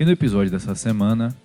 [0.00, 1.36] E no episódio dessa semana,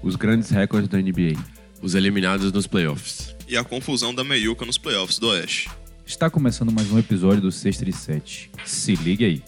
[0.00, 1.36] Os grandes recordes da NBA.
[1.82, 3.34] Os eliminados nos playoffs.
[3.48, 5.68] E a confusão da meiuca nos playoffs do Oeste.
[6.06, 8.48] está começando mais um episódio do Sexta e Sete.
[8.64, 9.42] Se ligue aí.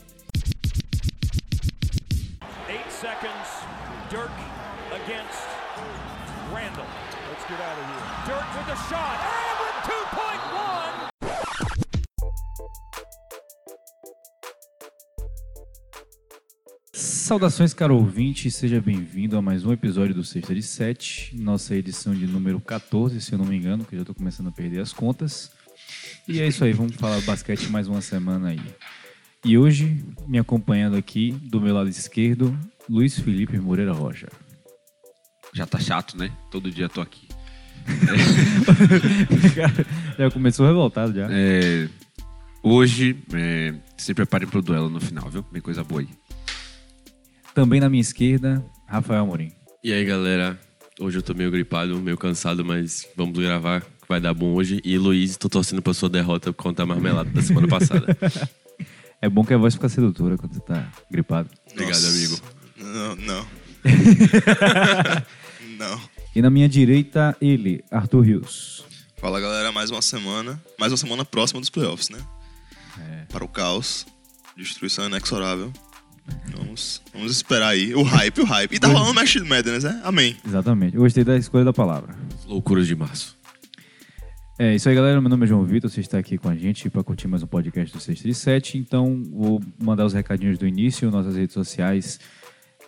[17.31, 22.13] Saudações, caro ouvinte, seja bem-vindo a mais um episódio do Sexta de Sete, nossa edição
[22.13, 24.81] de número 14, se eu não me engano, que eu já tô começando a perder
[24.81, 25.53] as contas.
[26.27, 28.61] E é isso aí, vamos falar basquete mais uma semana aí.
[29.45, 32.59] E hoje, me acompanhando aqui, do meu lado esquerdo,
[32.89, 34.27] Luiz Felipe Moreira Rocha.
[35.55, 36.33] Já tá chato, né?
[36.51, 37.29] Todo dia tô aqui.
[40.19, 41.29] Já começou revoltado já.
[41.31, 41.89] É,
[42.61, 45.47] hoje, é, se preparem pro duelo no final, viu?
[45.53, 46.09] Vem coisa boa aí.
[47.61, 49.53] Também na minha esquerda, Rafael Amorim.
[49.85, 50.59] E aí, galera?
[50.99, 54.81] Hoje eu tô meio gripado, meio cansado, mas vamos gravar, que vai dar bom hoje.
[54.83, 58.17] E Luiz, tô torcendo pra sua derrota contra a marmelada da semana passada.
[59.23, 61.51] É bom que a voz fica sedutora quando você tá gripado.
[61.73, 62.41] Obrigado, amigo.
[62.79, 63.47] Não, não.
[65.77, 66.01] não.
[66.35, 68.83] E na minha direita, ele, Arthur Rios.
[69.19, 70.59] Fala galera, mais uma semana.
[70.79, 72.19] Mais uma semana próxima dos playoffs, né?
[72.99, 73.27] É.
[73.31, 74.07] Para o caos.
[74.57, 75.71] Destruição inexorável.
[76.57, 77.95] Vamos, vamos esperar aí.
[77.95, 78.75] O hype, o hype.
[78.75, 80.01] E tá rolando Match Madness, né?
[80.05, 80.37] Amém.
[80.47, 80.95] Exatamente.
[80.95, 82.15] Eu gostei da escolha da palavra.
[82.47, 83.35] Loucuras de março.
[84.59, 85.19] É isso aí, galera.
[85.23, 85.91] Meu nome é João Vitor.
[85.91, 88.77] Você está aqui com a gente para curtir mais um podcast do 637.
[88.77, 92.21] Então, vou mandar os recadinhos do início, nossas redes sociais,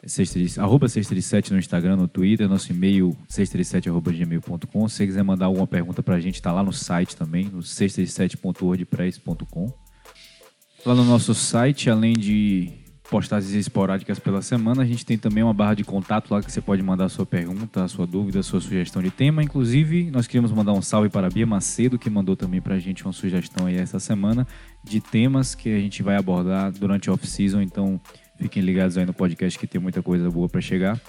[0.04, 4.86] 637, arroba 637 no Instagram, no Twitter, nosso e-mail 637.gmail.com.
[4.86, 7.60] Se você quiser mandar alguma pergunta para a gente, está lá no site também, no
[7.60, 9.72] 637.wordpress.com.
[10.84, 15.52] Lá no nosso site, além de postagens esporádicas pela semana, a gente tem também uma
[15.52, 19.10] barra de contato lá que você pode mandar sua pergunta, sua dúvida, sua sugestão de
[19.10, 19.42] tema.
[19.42, 22.78] Inclusive, nós queríamos mandar um salve para a Bia Macedo, que mandou também para a
[22.78, 24.46] gente uma sugestão aí essa semana
[24.82, 27.60] de temas que a gente vai abordar durante a off-season.
[27.60, 28.00] Então,
[28.38, 31.00] fiquem ligados aí no podcast que tem muita coisa boa para chegar.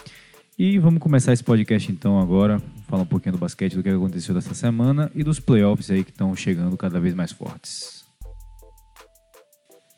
[0.58, 4.36] E vamos começar esse podcast então agora, falar um pouquinho do basquete, do que aconteceu
[4.36, 8.03] dessa semana e dos playoffs aí que estão chegando cada vez mais fortes.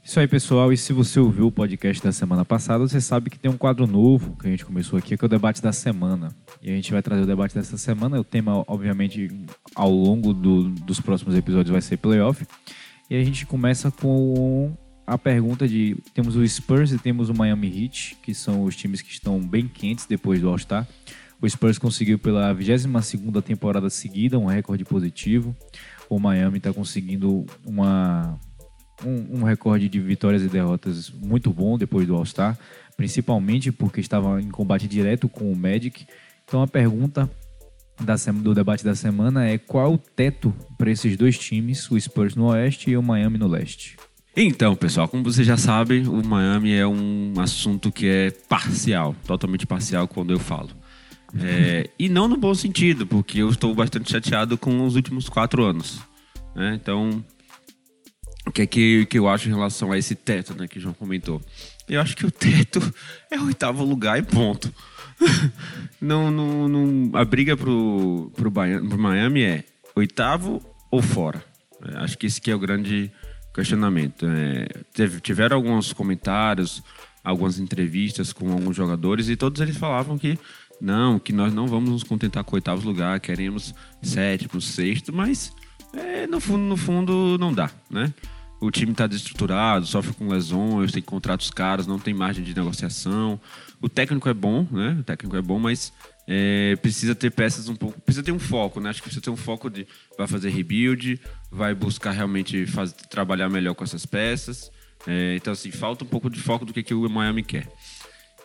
[0.05, 0.71] Isso aí, pessoal.
[0.71, 3.87] E se você ouviu o podcast da semana passada, você sabe que tem um quadro
[3.87, 6.29] novo que a gente começou aqui, que é o debate da semana.
[6.61, 8.19] E a gente vai trazer o debate dessa semana.
[8.19, 9.31] O tema, obviamente,
[9.73, 12.45] ao longo do- dos próximos episódios vai ser playoff.
[13.09, 14.77] E a gente começa com
[15.07, 15.97] a pergunta de...
[16.13, 19.67] Temos o Spurs e temos o Miami Heat, que são os times que estão bem
[19.67, 20.87] quentes depois do All-Star.
[21.41, 25.55] O Spurs conseguiu pela 22ª temporada seguida um recorde positivo.
[26.07, 28.39] O Miami está conseguindo uma
[29.03, 32.57] um, um recorde de vitórias e derrotas muito bom depois do All-Star,
[32.95, 36.05] principalmente porque estava em combate direto com o Magic.
[36.45, 37.29] Então a pergunta
[37.99, 42.35] da do debate da semana é qual o teto para esses dois times, o Spurs
[42.35, 43.97] no Oeste e o Miami no Leste?
[44.37, 49.65] Então, pessoal, como você já sabe, o Miami é um assunto que é parcial, totalmente
[49.65, 50.71] parcial quando eu falo.
[51.39, 55.63] É, e não no bom sentido, porque eu estou bastante chateado com os últimos quatro
[55.63, 56.01] anos.
[56.53, 56.77] né?
[56.81, 57.23] Então,
[58.45, 60.81] o que é que, que eu acho em relação a esse teto né, que o
[60.81, 61.41] João comentou?
[61.87, 62.79] Eu acho que o teto
[63.31, 64.73] é o oitavo lugar e ponto.
[65.99, 69.63] não, não, não, a briga pro, pro, pro Miami é
[69.95, 70.61] oitavo
[70.91, 71.43] ou fora.
[71.83, 73.11] É, acho que esse que é o grande
[73.53, 74.25] questionamento.
[74.25, 76.83] É, teve- tiveram alguns comentários,
[77.23, 80.37] algumas entrevistas com alguns jogadores e todos eles falavam que
[80.79, 85.53] não, que nós não vamos nos contentar com oitavo lugar, queremos sétimo, sexto, mas
[85.93, 88.13] é, no fundo, no fundo não dá, né?
[88.65, 93.39] O time está desestruturado, sofre com lesões, tem contratos caros, não tem margem de negociação.
[93.79, 94.97] O técnico é bom, né?
[94.99, 95.93] O técnico é bom, mas
[96.27, 98.01] é, precisa ter peças um pouco.
[98.01, 98.89] Precisa ter um foco, né?
[98.89, 99.87] Acho que precisa ter um foco de.
[100.17, 101.19] Vai fazer rebuild,
[101.51, 104.71] vai buscar realmente faz, trabalhar melhor com essas peças.
[105.05, 107.67] É, então, assim, falta um pouco de foco do que, que o Miami quer.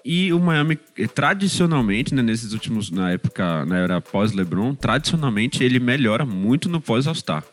[0.04, 5.78] E o Miami, eh, tradicionalmente, né, nesses últimos, na época, na era pós-LeBron, tradicionalmente ele
[5.78, 7.44] melhora muito no pós-All-Star.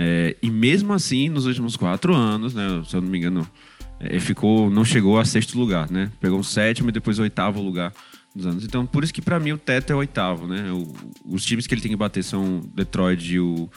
[0.00, 3.44] É, e mesmo assim, nos últimos quatro anos, né, se eu não me engano,
[3.98, 6.12] eh, ficou, não chegou a sexto lugar, né?
[6.20, 7.92] Pegou o sétimo e depois o oitavo lugar
[8.32, 8.64] nos anos.
[8.64, 10.70] Então, por isso que para mim o teto é o oitavo, né?
[10.72, 13.68] O- os times que ele tem que bater são Detroit e o,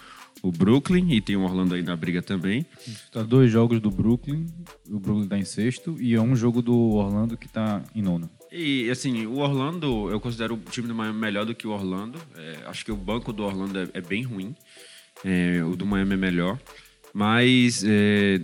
[0.43, 2.63] o Brooklyn, e tem o Orlando aí na briga também.
[3.11, 4.45] Tá dois jogos do Brooklyn,
[4.91, 8.29] o Brooklyn tá em sexto, e é um jogo do Orlando que tá em nono.
[8.51, 12.19] E assim, o Orlando, eu considero o time do Miami melhor do que o Orlando.
[12.35, 14.53] É, acho que o banco do Orlando é, é bem ruim.
[15.23, 16.57] É, o do Miami é melhor.
[17.13, 18.39] Mas é,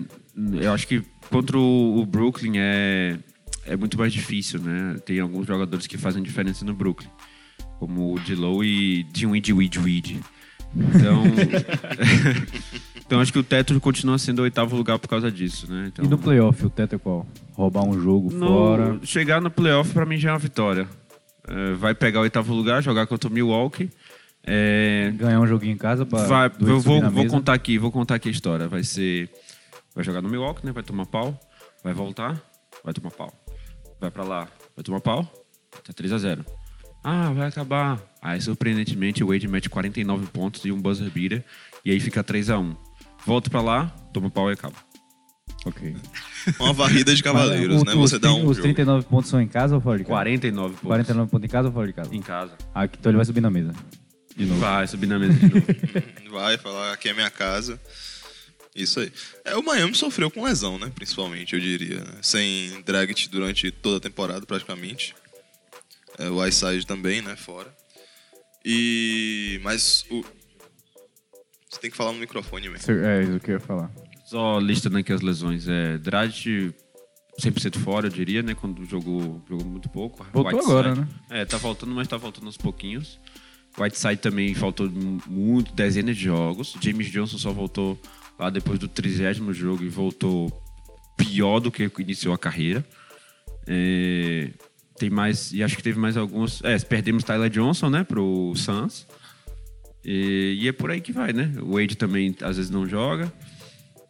[0.61, 3.17] eu acho que contra o, o Brooklyn é,
[3.65, 4.97] é muito mais difícil, né?
[5.05, 7.09] Tem alguns jogadores que fazem diferença no Brooklyn,
[7.79, 10.19] como o Dilow e Dinwiddie Weed Weed.
[10.75, 11.23] Então,
[13.05, 15.85] então acho que o teto continua sendo o oitavo lugar por causa disso, né?
[15.87, 17.25] Então, E no playoff, o teto é qual?
[17.53, 18.99] Roubar um jogo no- fora.
[19.03, 20.87] Chegar no playoff pra mim já é uma vitória.
[21.47, 23.89] É, vai pegar o oitavo lugar, jogar contra o Milwaukee.
[24.49, 26.23] É, Ganhar um joguinho em casa pra.
[26.23, 28.67] vai, eu vou, vou contar aqui, vou contar aqui a história.
[28.67, 29.29] Vai ser.
[29.93, 30.71] Vai jogar no Milwaukee, né?
[30.71, 31.37] Vai tomar pau.
[31.83, 32.41] Vai voltar,
[32.83, 33.33] vai tomar pau.
[33.99, 35.23] Vai pra lá, vai tomar pau.
[35.83, 36.45] Tá 3x0.
[37.03, 37.99] Ah, vai acabar.
[38.21, 41.43] Aí, surpreendentemente, o Wade mete 49 pontos e um buzzer beater.
[41.83, 42.75] E aí fica 3x1.
[43.25, 44.75] Volta pra lá, toma pau e acaba.
[45.65, 45.95] Ok.
[46.59, 48.01] Uma varrida de cavaleiros, Mas, né?
[48.01, 48.61] Você dá um Os jogo.
[48.63, 50.13] 39 pontos são em casa ou fora de casa?
[50.13, 50.87] 49 pontos.
[50.87, 52.15] 49 pontos em casa ou fora de casa?
[52.15, 52.53] Em casa.
[52.73, 53.73] Ah, então ele vai subir na mesa.
[54.37, 54.59] De novo.
[54.61, 55.65] Vai subir na mesa de novo.
[56.31, 57.81] Vai falar, aqui é minha casa.
[58.75, 59.11] Isso aí.
[59.43, 60.91] É, o Miami sofreu com lesão, né?
[60.93, 62.01] Principalmente, eu diria.
[62.03, 62.19] né?
[62.21, 65.15] Sem Dragic durante toda a temporada, praticamente.
[66.19, 67.35] É, o Whiteside também, né?
[67.35, 67.75] Fora.
[68.63, 69.59] E...
[69.63, 70.23] Mas o...
[71.69, 72.91] Você tem que falar no microfone, mesmo.
[73.05, 73.91] É isso que eu ia falar.
[74.25, 75.67] Só listando aqui as lesões.
[75.67, 76.73] É, Dragic
[77.41, 78.53] 100% fora, eu diria, né?
[78.53, 80.23] Quando jogou, jogou muito pouco.
[80.33, 81.07] Voltou Whiteside- agora, né?
[81.29, 83.19] É, tá voltando, mas tá voltando aos pouquinhos.
[83.83, 86.75] Whiteside também faltou mu- muito, dezenas de jogos.
[86.81, 87.99] James Johnson só voltou
[88.39, 90.51] lá depois do trigésimo jogo e voltou
[91.17, 92.85] pior do que iniciou a carreira.
[93.67, 94.49] É,
[94.97, 96.63] tem mais, e acho que teve mais alguns.
[96.63, 99.05] É, perdemos Tyler Johnson, né, pro Suns.
[100.03, 101.51] E, e é por aí que vai, né?
[101.61, 103.31] O Wade também às vezes não joga.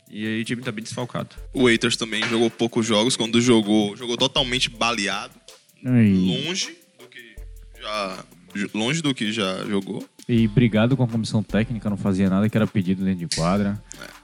[0.09, 1.35] E aí o time tá bem desfalcado.
[1.53, 3.17] O Waiters também jogou poucos jogos.
[3.17, 5.33] Quando jogou, jogou totalmente baleado.
[5.83, 6.45] Aí.
[6.45, 7.35] Longe do que
[7.81, 8.23] já...
[8.73, 10.03] Longe do que já jogou.
[10.27, 13.81] E brigado com a comissão técnica, não fazia nada que era pedido dentro de quadra.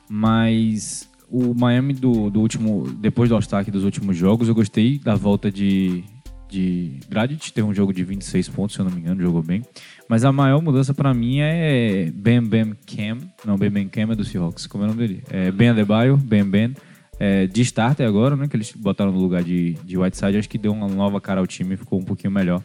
[0.10, 2.88] Mas o Miami do, do último.
[3.00, 6.04] Depois do All-Star dos últimos jogos, eu gostei da volta de.
[6.50, 9.64] De Dragic, teve um jogo de 26 pontos, se eu não me engano, jogou bem.
[10.08, 13.28] Mas a maior mudança pra mim é Ben Ben Cam.
[13.44, 14.68] Não, Ben Ben Cam é do Seahawks.
[14.68, 15.24] Como é o nome dele?
[15.32, 16.76] É Ben Adebayo, Ben Ben.
[17.20, 18.48] É, de starter agora, né?
[18.48, 20.38] Que eles botaram no lugar de, de Whiteside.
[20.38, 22.62] Acho que deu uma nova cara ao time e ficou um pouquinho melhor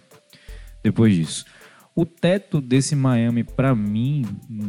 [0.82, 1.44] depois disso.
[2.00, 4.24] O teto desse Miami, pra mim,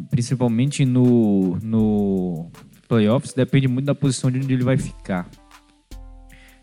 [0.10, 2.50] principalmente no, no
[2.88, 5.30] playoffs, depende muito da posição de onde ele vai ficar.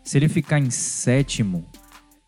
[0.03, 1.65] Se ele ficar em sétimo,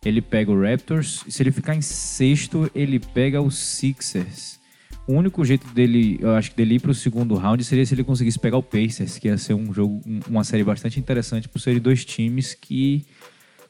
[0.02, 1.22] ele pega o Raptors.
[1.28, 4.58] Se ele ficar em sexto, ele pega os Sixers.
[5.06, 8.04] O único jeito dele, eu acho que dele ir pro segundo round seria se ele
[8.04, 11.58] conseguisse pegar o Pacers, que ia ser um jogo, um- uma série bastante interessante por
[11.60, 13.04] serem dois times que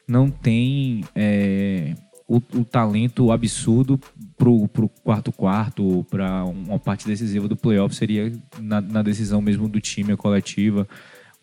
[0.07, 1.93] não tem é,
[2.31, 3.99] o, o talento absurdo
[4.37, 9.67] pro, pro quarto quarto, para uma parte decisiva do playoff seria na, na decisão mesmo
[9.67, 10.87] do time, a coletiva,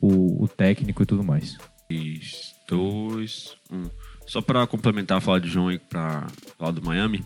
[0.00, 1.58] o, o técnico e tudo mais.
[1.88, 3.90] 3, 2, 1.
[4.26, 6.26] Só para complementar a fala de João e para
[6.56, 7.23] falar do Miami,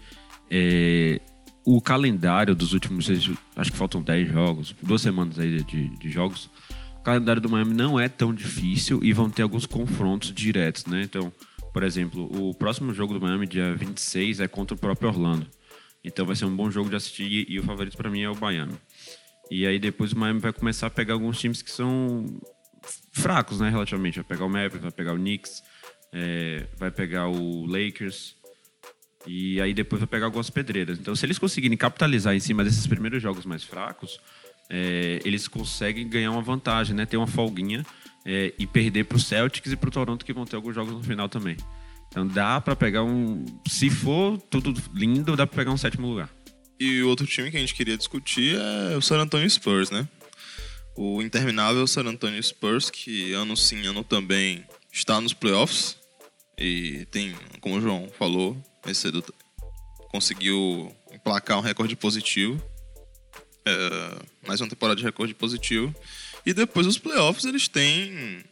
[0.51, 1.21] é,
[1.65, 3.09] o calendário dos últimos,
[3.55, 6.51] acho que faltam 10 jogos, duas semanas aí de, de jogos.
[6.99, 11.03] O calendário do Miami não é tão difícil e vão ter alguns confrontos diretos, né?
[11.03, 11.33] Então,
[11.73, 15.47] por exemplo, o próximo jogo do Miami, dia 26, é contra o próprio Orlando.
[16.05, 18.37] Então vai ser um bom jogo de assistir e, o favorito para mim é o
[18.37, 18.75] Miami.
[19.51, 22.27] E aí depois o Miami vai começar a pegar alguns times que são
[23.13, 24.17] fracos, né, relativamente.
[24.17, 25.63] Vai pegar o Mavericks, vai pegar o Knicks,
[26.13, 28.37] é, vai pegar o Lakers
[29.27, 30.99] e aí depois vai pegar algumas pedreiras.
[30.99, 34.19] Então, se eles conseguirem capitalizar em cima desses primeiros jogos mais fracos,
[34.69, 37.85] é, eles conseguem ganhar uma vantagem, né, ter uma folguinha
[38.25, 40.93] é, e perder para o Celtics e para o Toronto que vão ter alguns jogos
[40.93, 41.57] no final também.
[42.09, 46.31] Então, dá para pegar um, se for tudo lindo, dá para pegar um sétimo lugar.
[46.79, 48.59] E o outro time que a gente queria discutir
[48.91, 50.07] é o San Antonio Spurs, né?
[50.95, 55.97] O interminável San Antonio Spurs, que ano sim, ano também está nos playoffs.
[56.59, 58.63] E tem, como o João falou,
[58.93, 59.25] cedo
[60.11, 62.63] conseguiu emplacar um recorde positivo.
[63.65, 65.95] É, mais uma temporada de recorde positivo.
[66.45, 68.45] E depois dos playoffs eles têm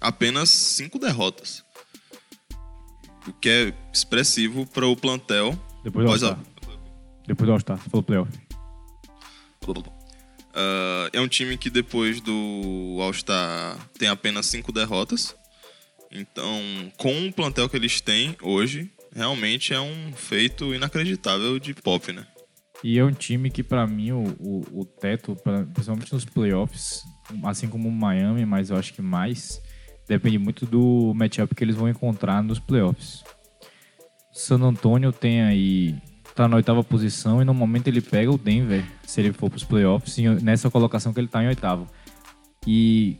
[0.00, 1.64] apenas cinco derrotas.
[3.26, 5.58] O que é expressivo para o plantel.
[5.82, 6.44] Depois do a- All-Star.
[7.26, 8.30] Depois do All-Star, você falou playoff.
[10.54, 15.34] Ah, é um time que depois do All-Star tem apenas cinco derrotas.
[16.10, 16.60] Então,
[16.96, 22.24] com o plantel que eles têm hoje, realmente é um feito inacreditável de pop, né?
[22.84, 27.02] E é um time que, pra mim, o, o, o teto, pra- principalmente nos playoffs,
[27.42, 29.58] assim como o Miami, mas eu acho que mais,
[30.06, 33.24] depende muito do matchup que eles vão encontrar nos playoffs.
[34.34, 35.94] San Antonio tem aí.
[36.34, 39.64] tá na oitava posição e no momento ele pega o Denver, se ele for pros
[39.64, 41.86] playoffs, em- nessa colocação que ele tá em oitavo.
[42.66, 43.16] E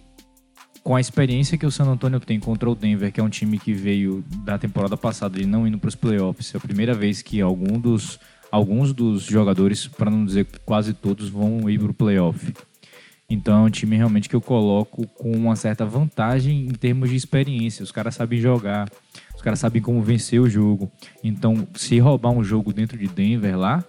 [0.82, 3.58] com a experiência que o San Antonio tem contra o Denver, que é um time
[3.58, 7.22] que veio da temporada passada e não indo para os playoffs, é a primeira vez
[7.22, 8.18] que algum dos,
[8.54, 12.54] alguns dos jogadores, para não dizer quase todos, vão ir para o playoff.
[13.28, 17.16] Então é um time realmente que eu coloco com uma certa vantagem em termos de
[17.16, 17.82] experiência.
[17.82, 18.88] Os caras sabem jogar,
[19.34, 20.90] os caras sabem como vencer o jogo.
[21.22, 23.84] Então, se roubar um jogo dentro de Denver lá,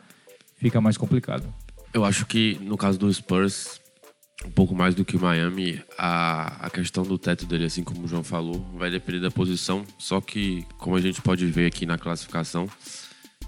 [0.57, 1.53] fica mais complicado.
[1.93, 3.79] Eu acho que no caso do Spurs,
[4.43, 8.05] um pouco mais do que o Miami, a, a questão do teto dele, assim como
[8.05, 9.85] o João falou, vai depender da posição.
[9.99, 12.67] Só que, como a gente pode ver aqui na classificação,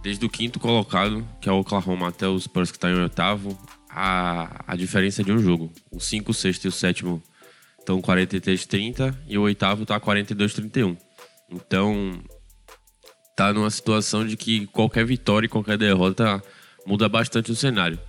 [0.07, 3.59] desde o quinto colocado, que é o Oklahoma, até o Spurs que está em oitavo,
[3.89, 5.69] a, a diferença é de um jogo.
[5.91, 7.21] O 5, o sexto e o sétimo
[7.77, 10.97] estão 43-30 e o oitavo está 42-31.
[11.51, 12.23] Então,
[13.35, 16.41] tá numa situação de que qualquer vitória e qualquer derrota
[16.85, 17.99] muda bastante o cenário.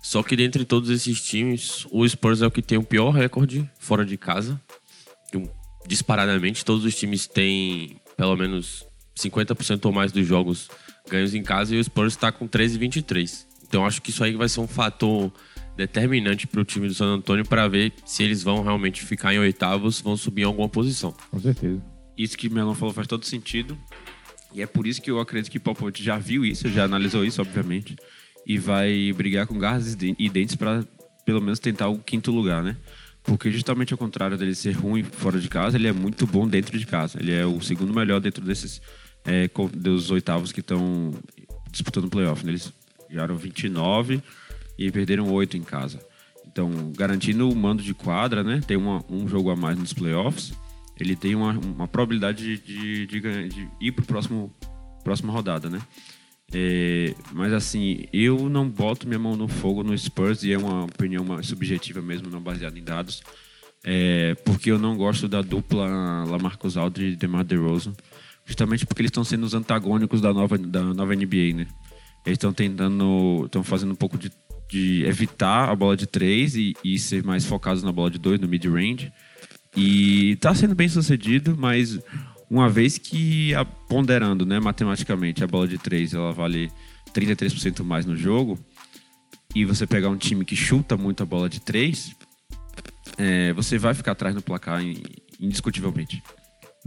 [0.00, 3.68] Só que dentre todos esses times, o Spurs é o que tem o pior recorde
[3.80, 4.60] fora de casa.
[5.88, 8.86] Disparadamente, todos os times têm pelo menos
[9.18, 10.70] 50% ou mais dos jogos
[11.08, 13.46] ganhos em casa e o Spurs está com 13-23.
[13.66, 15.32] Então acho que isso aí vai ser um fator
[15.76, 19.38] determinante para o time do San Antonio para ver se eles vão realmente ficar em
[19.38, 21.14] oitavos, vão subir em alguma posição.
[21.30, 21.80] Com certeza.
[22.16, 23.78] Isso que o Melon falou faz todo sentido.
[24.52, 27.24] E é por isso que eu acredito que o Popovich já viu isso, já analisou
[27.24, 27.94] isso, obviamente.
[28.46, 30.84] E vai brigar com garras e dentes para
[31.24, 32.76] pelo menos tentar o quinto lugar, né?
[33.22, 36.78] Porque justamente ao contrário dele ser ruim fora de casa, ele é muito bom dentro
[36.78, 37.18] de casa.
[37.20, 38.80] Ele é o segundo melhor dentro desses
[39.28, 41.12] é, dos oitavos que estão
[41.70, 42.44] disputando o playoff.
[42.44, 42.52] Né?
[42.52, 42.72] Eles
[43.10, 44.22] jogaram 29
[44.78, 46.00] e perderam 8 em casa.
[46.46, 48.60] Então, garantindo o mando de quadra, né?
[48.66, 50.52] Tem uma, um jogo a mais nos playoffs.
[50.98, 55.80] Ele tem uma, uma probabilidade de, de, de, de ir para a próxima rodada, né?
[56.52, 60.84] É, mas assim, eu não boto minha mão no fogo no Spurs e é uma
[60.84, 63.22] opinião subjetiva mesmo, não baseada em dados.
[63.84, 67.92] É, porque eu não gosto da dupla Lamarcus Aldridge e DeMar DeRozan,
[68.48, 71.66] justamente porque eles estão sendo os antagônicos da nova, da nova NBA, né?
[72.24, 74.32] Eles estão tentando, estão fazendo um pouco de,
[74.70, 78.40] de, evitar a bola de três e, e ser mais focados na bola de dois,
[78.40, 79.12] no mid-range.
[79.76, 82.00] E está sendo bem sucedido, mas
[82.50, 83.52] uma vez que,
[83.86, 86.72] ponderando né, matematicamente, a bola de três ela vale
[87.12, 88.58] 33% mais no jogo,
[89.54, 92.14] e você pegar um time que chuta muito a bola de três,
[93.18, 94.80] é, você vai ficar atrás no placar
[95.38, 96.22] indiscutivelmente.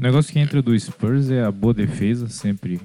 [0.02, 2.82] O negócio que entra do Spurs é a boa defesa, sempre,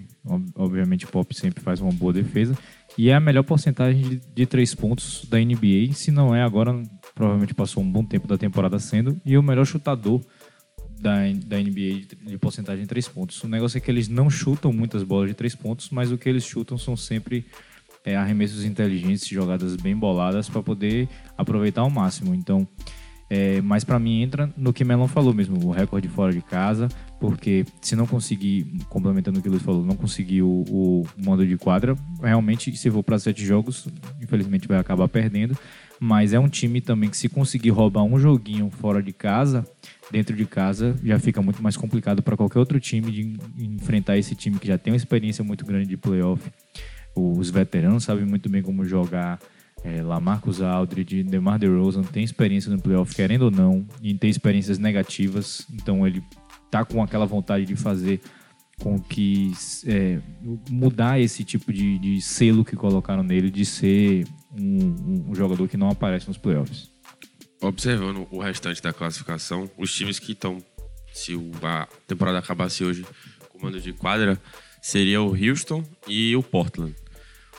[0.54, 2.54] obviamente o Pop sempre faz uma boa defesa,
[2.98, 6.78] e é a melhor porcentagem de, de três pontos da NBA, se não é agora,
[7.14, 10.20] provavelmente passou um bom tempo da temporada sendo, e o melhor chutador
[11.00, 13.42] da, da NBA de, de porcentagem de três pontos.
[13.42, 16.28] O negócio é que eles não chutam muitas bolas de três pontos, mas o que
[16.28, 17.46] eles chutam são sempre
[18.04, 21.08] é, arremessos inteligentes, jogadas bem boladas para poder
[21.38, 22.34] aproveitar ao máximo.
[22.34, 22.68] Então,
[23.28, 26.88] é, mas para mim entra no que Melon falou mesmo, o recorde fora de casa,
[27.18, 31.46] porque se não conseguir, complementando o que o Luiz falou, não conseguir o, o mando
[31.46, 33.88] de quadra, realmente se for para sete jogos,
[34.20, 35.56] infelizmente vai acabar perdendo.
[35.98, 39.66] Mas é um time também que se conseguir roubar um joguinho fora de casa,
[40.10, 44.34] dentro de casa, já fica muito mais complicado para qualquer outro time de enfrentar esse
[44.34, 46.42] time que já tem uma experiência muito grande de playoff.
[47.14, 49.38] Os veteranos sabem muito bem como jogar
[49.82, 54.78] é, Lamarcus Aldridge, DeMar DeRozan tem experiência no playoff, querendo ou não, e tem experiências
[54.78, 56.22] negativas, então ele
[56.70, 58.20] tá com aquela vontade de fazer
[58.80, 59.52] com que
[59.86, 60.20] é,
[60.68, 65.78] mudar esse tipo de, de, selo que colocaram nele de ser um, um, jogador que
[65.78, 66.90] não aparece nos playoffs.
[67.62, 70.62] Observando o restante da classificação, os times que estão,
[71.10, 71.32] se
[71.62, 73.06] a temporada acabasse hoje,
[73.48, 74.38] comando de quadra,
[74.82, 76.94] seria o Houston e o Portland.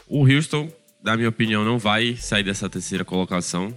[0.08, 0.72] O Houston
[1.08, 3.74] na minha opinião, não vai sair dessa terceira colocação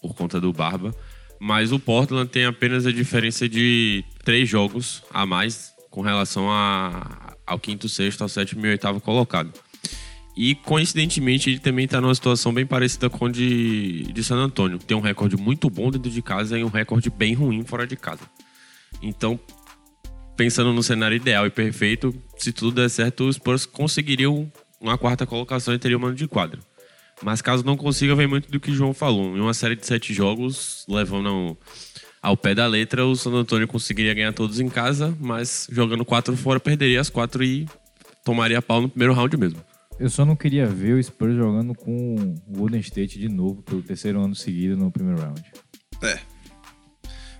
[0.00, 0.94] por conta do Barba.
[1.40, 7.34] Mas o Portland tem apenas a diferença de três jogos a mais com relação a,
[7.46, 9.50] ao quinto, sexto, ao sétimo e oitavo colocado.
[10.36, 14.78] E coincidentemente ele também está numa situação bem parecida com o de, de San Antônio.
[14.78, 17.96] Tem um recorde muito bom dentro de casa e um recorde bem ruim fora de
[17.96, 18.22] casa.
[19.02, 19.40] Então,
[20.36, 25.26] pensando no cenário ideal e perfeito, se tudo der certo, os Spurs conseguiriam uma quarta
[25.26, 26.60] colocação e teria o mano de quadra.
[27.22, 29.36] Mas caso não consiga, vem muito do que o João falou.
[29.36, 31.58] Em uma série de sete jogos, levando ao,
[32.22, 36.36] ao pé da letra, o San Antonio conseguiria ganhar todos em casa, mas jogando quatro
[36.36, 37.68] fora, perderia as quatro e
[38.24, 39.62] tomaria pau no primeiro round mesmo.
[39.98, 43.82] Eu só não queria ver o Spurs jogando com o Golden State de novo pelo
[43.82, 45.42] terceiro ano seguido no primeiro round.
[46.02, 46.18] É.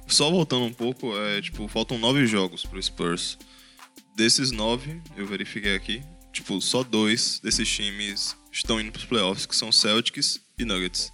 [0.06, 3.38] Só voltando um pouco, é, tipo, faltam nove jogos pro Spurs.
[4.14, 9.46] Desses nove, eu verifiquei aqui, tipo, só dois desses times estão indo para os playoffs,
[9.46, 11.12] que são Celtics e Nuggets.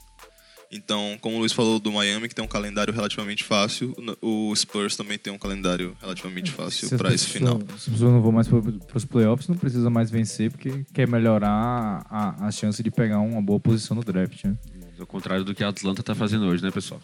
[0.70, 4.96] Então, como o Luiz falou do Miami, que tem um calendário relativamente fácil, o Spurs
[4.96, 7.60] também tem um calendário relativamente fácil as para esse final.
[7.78, 8.58] Se as não vão mais para
[8.94, 13.40] os playoffs, não precisa mais vencer, porque quer melhorar a, a chance de pegar uma
[13.40, 14.44] boa posição no draft.
[14.44, 14.56] Né?
[14.98, 17.00] Ao contrário do que a Atlanta tá fazendo hoje, né, pessoal?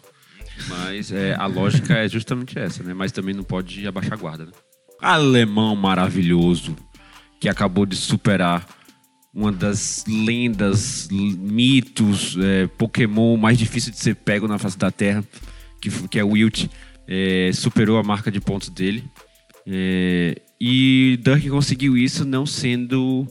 [0.67, 2.93] Mas é, a lógica é justamente essa, né?
[2.93, 4.51] Mas também não pode abaixar a guarda, né?
[4.99, 6.75] Alemão maravilhoso,
[7.39, 8.67] que acabou de superar
[9.33, 15.23] uma das lendas, mitos, é, Pokémon mais difícil de ser pego na face da Terra,
[15.81, 16.67] que, que é o Wilt,
[17.07, 19.03] é, superou a marca de pontos dele.
[19.65, 23.27] É, e Dirk conseguiu isso não sendo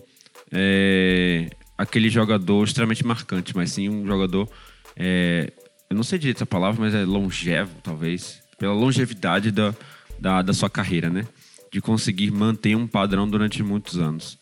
[0.50, 4.48] é, aquele jogador extremamente marcante, mas sim um jogador.
[4.96, 5.52] é,
[5.88, 8.42] eu não sei direito essa palavra, mas é longevo, talvez.
[8.58, 9.74] Pela longevidade da,
[10.18, 11.26] da, da sua carreira, né?
[11.70, 14.38] De conseguir manter um padrão durante muitos anos.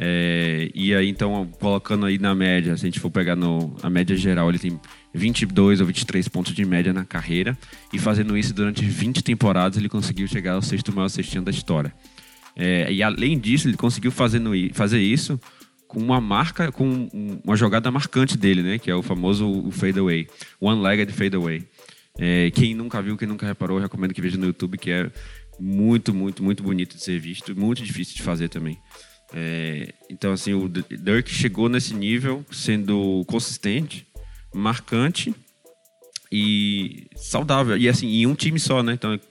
[0.00, 3.90] É, e aí, então, colocando aí na média, se a gente for pegar no, a
[3.90, 4.78] média geral, ele tem
[5.12, 7.58] 22 ou 23 pontos de média na carreira.
[7.92, 11.92] E fazendo isso durante 20 temporadas, ele conseguiu chegar ao sexto maior cestinha da história.
[12.54, 15.40] É, e além disso, ele conseguiu fazendo, fazer isso
[15.88, 18.78] com uma marca, com um- uma jogada marcante dele, né?
[18.78, 20.28] Que é o famoso fadeaway.
[20.60, 21.64] One-legged fadeaway.
[22.18, 25.10] É, quem nunca viu, quem nunca reparou, recomendo que veja no YouTube, que é
[25.58, 27.58] muito, muito, muito bonito de ser visto.
[27.58, 28.76] Muito difícil de fazer também.
[29.32, 34.06] É, então, assim, o Dirk chegou nesse nível sendo consistente,
[34.54, 35.34] marcante
[36.32, 37.76] e saudável.
[37.76, 38.94] E assim, em um time só, né?
[38.94, 39.22] Então, de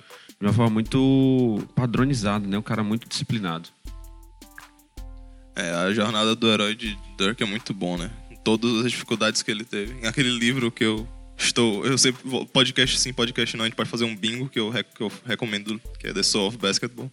[0.45, 2.57] uma forma muito padronizada, né?
[2.57, 3.69] Um cara muito disciplinado.
[5.55, 8.11] É, a jornada do herói de Dirk é muito bom, né?
[8.43, 10.05] Todas as dificuldades que ele teve.
[10.07, 11.83] Aquele livro que eu estou.
[11.83, 12.21] Eu sempre.
[12.53, 13.65] Podcast sim, podcast não.
[13.65, 16.49] A gente pode fazer um bingo que eu, que eu recomendo, que é The Soul
[16.49, 17.11] of Basketball.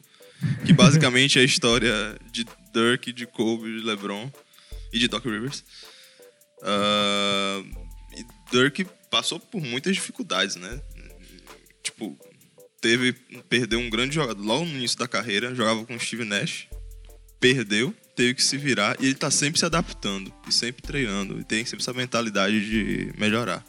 [0.67, 4.31] Que basicamente é a história de Dirk, de Kobe, de LeBron
[4.93, 5.65] e de Doc Rivers.
[6.63, 7.63] Ah,
[8.17, 10.81] e Dirk passou por muitas dificuldades, né?
[11.83, 12.19] Tipo,
[12.81, 13.13] teve.
[13.49, 16.69] Perdeu um grande jogador logo no início da carreira, jogava com o Steve Nash
[17.45, 21.45] perdeu, teve que se virar e ele tá sempre se adaptando e sempre treinando e
[21.45, 23.63] tem sempre essa mentalidade de melhorar.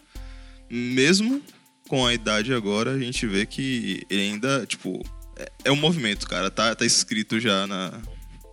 [0.70, 1.44] Mesmo
[1.90, 5.04] com a idade agora, a gente vê que ele ainda, tipo,
[5.36, 8.02] é, é um movimento, cara, tá, tá escrito já na,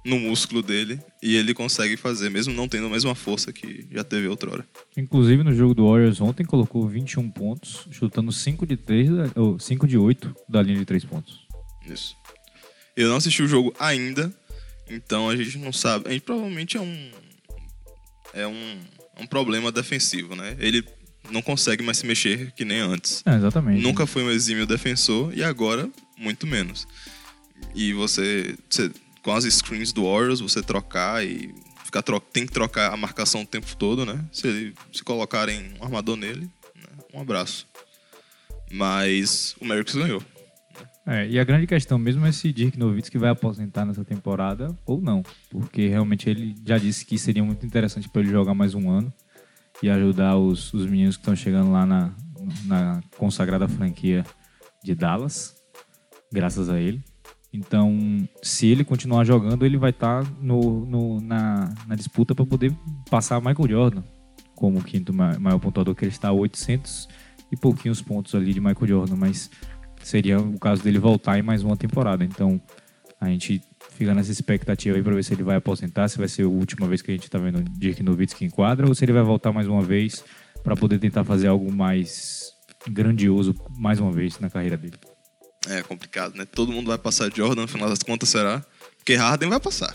[0.05, 4.03] no músculo dele e ele consegue fazer, mesmo não tendo a mesma força que já
[4.03, 4.67] teve outrora.
[4.97, 9.59] Inclusive no jogo do Warriors ontem colocou 21 pontos, chutando 5 de 3, da- ou
[9.61, 11.47] 5 de 8 da linha de 3 pontos.
[11.87, 12.17] Isso.
[12.97, 14.33] Eu não assisti o jogo ainda,
[14.91, 16.09] então a gente não sabe.
[16.09, 17.11] A gente provavelmente é um.
[18.35, 18.79] É um,
[19.21, 20.57] um problema defensivo, né?
[20.59, 20.83] Ele
[21.31, 23.23] não consegue mais se mexer que nem antes.
[23.27, 23.83] É, exatamente.
[23.83, 25.89] Nunca foi um exímio defensor e agora
[26.19, 26.87] muito menos.
[27.75, 28.91] E você, você-
[29.23, 31.55] com as screens do Warriors, você trocar e
[31.85, 34.25] ficar tro tem que trocar a marcação o tempo todo, né?
[34.33, 37.05] Se ele se colocarem um armador nele, né?
[37.15, 37.69] um abraço.
[38.71, 40.23] Mas o Mavericks ganhou.
[41.05, 45.01] É, e a grande questão mesmo é se Dirk Nowitzki vai aposentar nessa temporada ou
[45.01, 45.23] não.
[45.51, 49.13] Porque realmente ele já disse que seria muito interessante para ele jogar mais um ano
[49.83, 52.15] e ajudar os, os meninos que estão chegando lá na,
[52.65, 54.25] na consagrada franquia
[54.83, 55.57] de Dallas,
[56.33, 57.03] graças a ele.
[57.53, 62.75] Então, se ele continuar jogando, ele vai estar no, no- na, na disputa para poder
[63.11, 64.03] passar Michael Jordan
[64.55, 67.09] como o quinto ma- maior pontuador, que ele está a 800
[67.51, 69.51] e pouquinhos pontos ali de Michael Jordan, mas
[70.03, 72.25] seria o caso dele voltar em mais uma temporada.
[72.25, 72.61] Então,
[73.21, 73.61] a gente
[73.91, 76.87] fica nessa expectativa aí para ver se ele vai aposentar, se vai ser a última
[76.87, 79.53] vez que a gente tá vendo Dirk Nowitzki em quadra, ou se ele vai voltar
[79.53, 80.25] mais uma vez
[80.63, 82.53] para poder tentar fazer algo mais
[82.89, 84.95] grandioso mais uma vez na carreira dele.
[85.79, 86.45] É complicado, né?
[86.45, 88.63] Todo mundo vai passar Jordan, no final das contas será?
[88.99, 89.95] Porque Harden vai passar.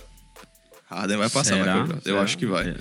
[0.89, 1.59] Harden vai passar, Será?
[1.63, 1.95] Michael Jordan.
[1.97, 2.21] Eu Será?
[2.21, 2.69] acho que vai.
[2.69, 2.75] É.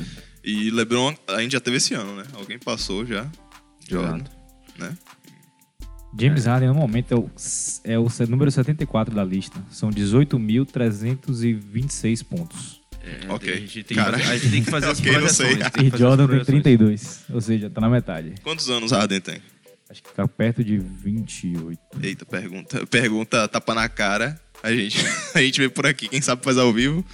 [0.44, 2.22] E LeBron, a gente já teve esse ano, né?
[2.34, 3.26] Alguém passou já.
[3.88, 4.22] Jordan,
[4.78, 4.96] né?
[6.18, 7.30] James Harden, no momento, é o,
[7.84, 9.62] é o número 74 da lista.
[9.70, 12.80] São 18.326 pontos.
[13.02, 13.52] É, Ok.
[13.52, 14.16] A gente tem, Cara.
[14.16, 15.46] que fazer- a gente tem que fazer as Ok, não sei.
[15.56, 15.72] projeções.
[15.72, 16.62] tem E Jordan tem projeções.
[16.62, 18.34] 32, ou seja, tá na metade.
[18.42, 19.40] Quantos anos Harden tem?
[19.88, 21.78] Acho que tá perto de 28.
[22.02, 22.86] Eita, pergunta.
[22.86, 24.40] Pergunta tapa na cara.
[24.62, 24.98] A gente,
[25.34, 27.04] a gente vê por aqui, quem sabe faz ao vivo.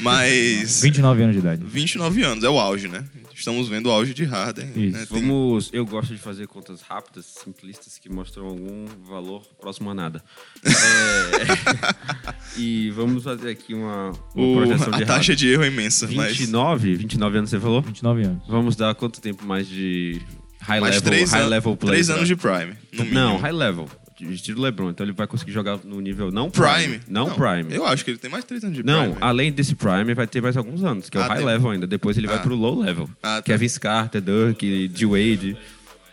[0.00, 1.64] Mas 29 anos de idade.
[1.64, 3.04] 29 anos, é o auge, né?
[3.32, 4.66] Estamos vendo o auge de Harden.
[4.74, 4.98] Isso.
[4.98, 5.06] Né?
[5.06, 9.94] Tem- Vamos, eu gosto de fazer contas rápidas, simplistas, que mostram algum valor próximo a
[9.94, 10.20] nada.
[10.64, 15.38] É, e vamos fazer aqui uma, uma o- projeção de a taxa errado.
[15.38, 17.80] de erro é imensa, mas 29, 29 anos você falou?
[17.80, 18.42] 29 anos.
[18.48, 20.20] Vamos dar quanto tempo mais de
[20.68, 21.92] high mais level, três, high an- level play?
[21.92, 22.74] três anos de Prime.
[23.12, 23.88] Não, high level.
[24.20, 24.90] Estilo LeBron.
[24.90, 26.68] Então ele vai conseguir jogar no nível não prime.
[26.98, 27.00] Prime?
[27.08, 27.72] Não, prime.
[27.72, 29.16] Eu acho que ele tem mais três anos de Não, Prime.
[29.20, 31.70] além desse Prime, vai ter mais alguns anos, que é o Ah, high tem- level
[31.70, 31.86] ainda.
[31.86, 32.40] Depois ele vai Ah.
[32.40, 33.08] pro low level.
[33.22, 33.42] Ah, tá.
[33.42, 35.56] Que é Vince Carter, Dirk, D-Wade.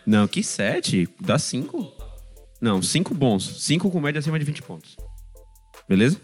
[0.05, 1.09] Não, que 7?
[1.19, 1.91] Dá 5.
[2.61, 3.63] Não, 5 bons.
[3.63, 4.95] 5 com média acima de 20 pontos.
[5.89, 6.21] Beleza?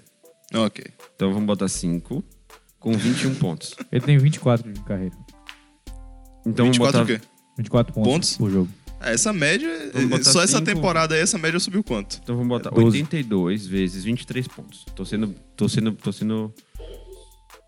[0.53, 0.85] Ok.
[1.15, 2.23] Então vamos botar 5
[2.79, 3.73] com 21 pontos.
[3.91, 5.15] Ele tem 24 de carreira.
[6.45, 7.19] Então 24 vamos botar o quê?
[7.61, 8.37] 24 pontos, Pontos?
[8.37, 8.69] por jogo.
[8.99, 9.67] Ah, Essa média,
[10.09, 10.65] botar só essa cinco.
[10.73, 12.19] temporada aí, essa média subiu quanto?
[12.23, 12.85] Então vamos botar 12.
[13.01, 14.85] 82 vezes 23 pontos.
[14.95, 16.53] Tô sendo tô sendo tô sendo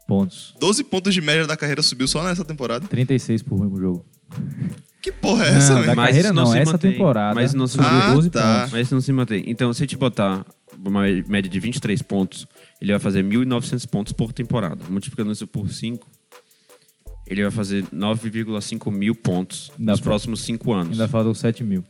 [0.08, 0.54] Pontos.
[0.60, 2.86] 12 pontos de média da carreira subiu só nessa temporada.
[2.88, 4.06] 36 por jogo.
[5.02, 5.88] Que porra é essa, Não, velho?
[5.88, 6.92] da Mas carreira não não, se essa mantém.
[6.92, 7.36] temporada.
[7.36, 8.14] Mas não se subiu mantém.
[8.14, 8.58] 12 Ah, tá.
[8.60, 8.72] pontos.
[8.74, 9.44] Mas não se mantém.
[9.48, 10.46] Então, se a gente botar
[10.86, 12.46] uma média de 23 pontos,
[12.82, 14.84] ele vai fazer 1.900 pontos por temporada.
[14.90, 16.06] Multiplicando isso por 5,
[17.28, 20.92] ele vai fazer 9,5 mil pontos Ainda nos fa- próximos 5 anos.
[20.94, 21.84] Ainda faltam 7 mil.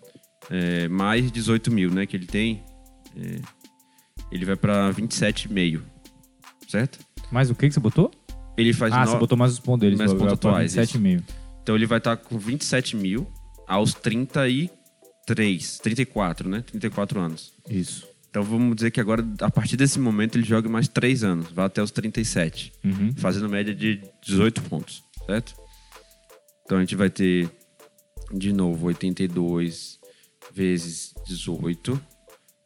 [0.49, 2.61] É, mais 18 mil, né, que ele tem.
[3.15, 3.39] é,
[4.31, 5.81] ele vai pra 27,5.
[6.67, 6.99] Certo?
[7.31, 8.11] Mais o que que você botou?
[8.57, 9.97] Ele faz Ah, no- você botou mais os pontos deles.
[9.97, 11.23] Mais vai pontos pra atuais, 27,5.
[11.61, 13.27] Então ele vai estar com 27 mil
[13.67, 16.61] aos 33, 34, né?
[16.61, 17.53] 34 anos.
[17.69, 18.07] Isso.
[18.29, 21.65] Então vamos dizer que agora, a partir desse momento, ele joga mais 3 anos, vai
[21.65, 23.13] até os 37, Uhum.
[23.15, 25.55] fazendo média de 18 pontos, certo?
[26.65, 27.49] Então a gente vai ter,
[28.31, 29.99] de novo, 82
[30.53, 31.99] vezes 18,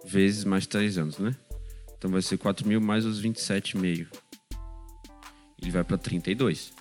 [0.05, 1.35] vezes mais 3 anos, né?
[1.97, 4.07] Então vai ser 4 mil mais os 27,5.
[5.61, 6.71] Ele vai para 32.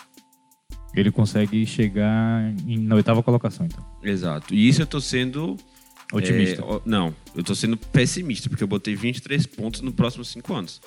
[0.94, 3.84] Ele consegue chegar em- na oitava colocação, então.
[4.02, 4.54] Exato.
[4.54, 5.56] E isso eu tô sendo.
[6.12, 6.62] Otimista.
[6.62, 10.80] é, não, eu tô sendo pessimista, porque eu botei 23 pontos nos próximos 5 anos.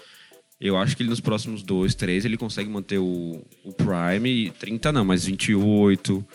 [0.60, 4.52] Eu acho que ele nos próximos 2, 3, ele consegue manter o, o Prime, e
[4.52, 6.26] 30 não, mas 28,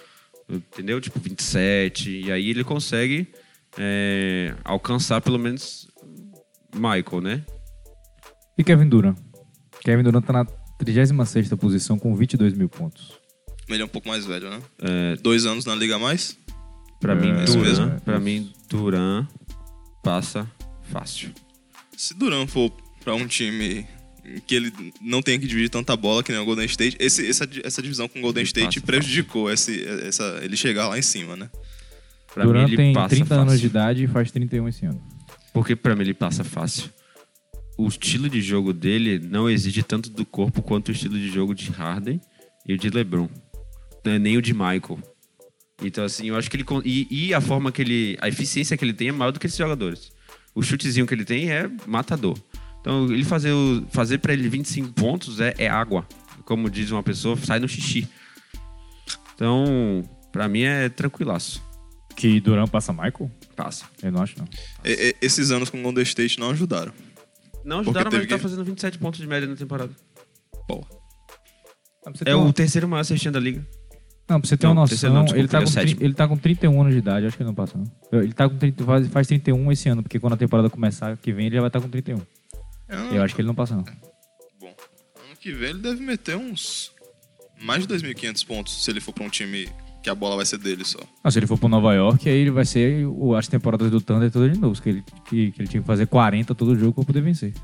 [0.49, 1.01] entendeu?
[1.01, 3.29] Tipo 27, e aí ele consegue
[3.79, 5.87] é, alcançar pelo menos
[6.75, 7.45] Michael, né?
[8.57, 9.19] E Kevin Durant?
[9.83, 10.45] Kevin Durant tá na
[10.83, 13.13] 36ª posição com 22 mil pontos.
[13.69, 14.61] Ele é um pouco mais velho, né?
[14.81, 16.39] É, Dois anos na liga a mais.
[17.01, 18.01] pra mim, É, Duran, mesmo.
[18.01, 19.27] pra mim, Duran
[20.03, 20.51] passa
[20.91, 21.31] fácil.
[21.97, 22.71] Se Duran for
[23.03, 23.87] pra um time
[24.47, 27.49] que ele não tenha que dividir tanta bola que nem o Golden State, esse- essa,
[27.63, 31.51] essa divisão com o Golden State prejudicou esse, essa, ele chegar lá em cima, né?
[32.33, 33.61] Pra Durant mim, ele tem passa 30 anos fácil.
[33.61, 35.01] de idade e faz 31 esse ano.
[35.53, 36.91] Porque pra mim ele passa fácil.
[37.77, 41.55] O estilo de jogo dele não exige tanto do corpo quanto o estilo de jogo
[41.55, 42.21] de Harden
[42.67, 43.29] e o de LeBron.
[44.05, 44.99] Não é nem o de Michael.
[45.83, 46.65] Então, assim, eu acho que ele.
[46.85, 48.17] E, e a forma que ele.
[48.21, 50.13] A eficiência que ele tem é maior do que esses jogadores.
[50.55, 52.39] O chutezinho que ele tem é matador.
[52.85, 56.07] Então, ele fazer, o, fazer pra ele 25 pontos é, é água.
[56.45, 58.07] Como diz uma pessoa, sai no xixi.
[59.35, 61.63] Então, pra mim é tranquilaço.
[62.15, 63.31] Que Durant passa Michael?
[63.57, 63.87] Passa.
[64.03, 64.47] Eu não acho, não.
[64.85, 66.93] E- e- esses anos com o Golden State não ajudaram.
[67.65, 69.91] Não ajudaram, mas ele tá que- fazendo 27 pontos de média na temporada.
[70.69, 70.87] Porra.
[72.27, 73.67] É o terceiro maior assistente da liga.
[74.29, 75.71] Não, pra você ter Não, uma noção, terceiro não, desculpa, ele, tá ele é com,
[75.71, 76.05] o tri- sétimo.
[76.07, 78.21] ele tá com 31 anos de idade, acho que ele não passa, não.
[78.21, 81.33] Ele tá com 30, faz, faz 31 esse ano, porque quando a temporada começar, que
[81.33, 82.21] vem, ele já vai estar com 31.
[82.89, 83.85] Eu acho que ele não passa, não.
[84.61, 84.75] Bom,
[85.17, 86.93] ano que vem ele deve meter uns
[87.61, 89.69] mais de 2.500 pontos se ele for pra um time
[90.03, 90.99] que a bola vai ser dele só.
[91.23, 94.01] Ah, se ele for pro Nova York, aí ele vai ser o, as temporadas do
[94.03, 96.93] Thunder todas de novo, que ele, que, que ele tinha que fazer 40 todo jogo
[96.93, 97.55] pra poder vencer.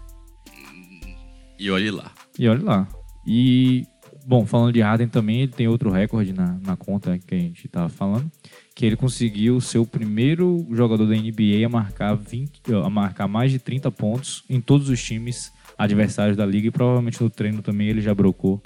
[1.58, 2.10] E olhe lá.
[2.38, 2.88] E olha lá.
[3.26, 3.86] E,
[4.26, 7.68] bom, falando de Harden também, ele tem outro recorde na, na conta que a gente
[7.68, 8.32] tava falando,
[8.80, 13.52] que ele conseguiu ser o primeiro jogador da NBA a marcar, 20, a marcar mais
[13.52, 17.88] de 30 pontos em todos os times adversários da liga e provavelmente no treino também
[17.88, 18.58] ele já brocou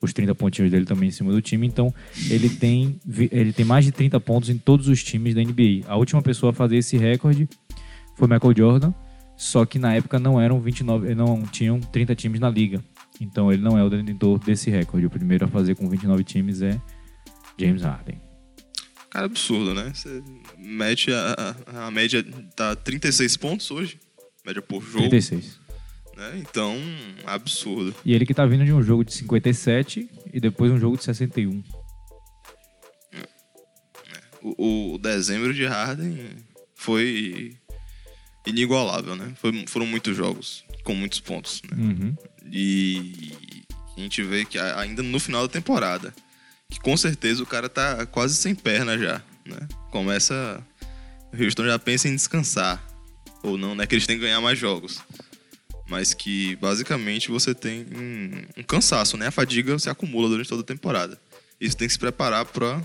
[0.00, 1.66] os 30 pontinhos dele também em cima do time.
[1.66, 1.92] Então,
[2.30, 2.98] ele tem,
[3.30, 5.86] ele tem mais de 30 pontos em todos os times da NBA.
[5.86, 7.46] A última pessoa a fazer esse recorde
[8.16, 8.94] foi Michael Jordan,
[9.36, 12.82] só que na época não eram 29, não tinham 30 times na liga.
[13.20, 15.04] Então ele não é o detentor desse recorde.
[15.04, 16.80] O primeiro a fazer com 29 times é
[17.58, 18.29] James Harden.
[19.10, 19.92] Cara, absurdo, né?
[19.94, 20.22] Você
[20.56, 23.98] mete a, a, a média tá 36 pontos hoje,
[24.46, 25.58] média por jogo, 36.
[26.16, 26.38] né?
[26.38, 26.76] Então,
[27.26, 27.94] absurdo.
[28.04, 31.04] E ele que tá vindo de um jogo de 57 e depois um jogo de
[31.04, 31.62] 61.
[34.42, 36.16] O, o dezembro de Harden
[36.74, 37.56] foi
[38.46, 39.32] inigualável, né?
[39.36, 41.76] Foi- foram muitos jogos com muitos pontos, né?
[41.76, 42.16] Uhum.
[42.50, 43.32] E
[43.96, 46.14] a gente vê que ainda no final da temporada,
[46.70, 49.68] que com certeza o cara tá quase sem perna já, né?
[49.90, 50.64] Começa.
[51.32, 52.82] O Houston já pensa em descansar.
[53.42, 53.86] Ou não, né?
[53.86, 55.02] Que eles têm que ganhar mais jogos.
[55.88, 59.26] Mas que basicamente você tem um, um cansaço, né?
[59.26, 61.18] A fadiga se acumula durante toda a temporada.
[61.60, 62.80] Isso tem que se preparar para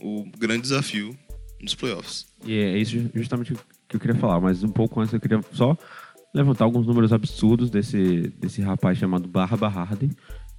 [0.00, 1.16] o grande desafio
[1.62, 2.26] dos playoffs.
[2.44, 3.54] E é isso justamente
[3.88, 5.76] que eu queria falar, mas um pouco antes eu queria só
[6.34, 10.10] levantar alguns números absurdos desse, desse rapaz chamado Barra Harden.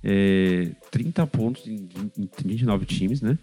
[0.03, 1.87] É, 30 pontos em,
[2.17, 3.37] em 29 times, né?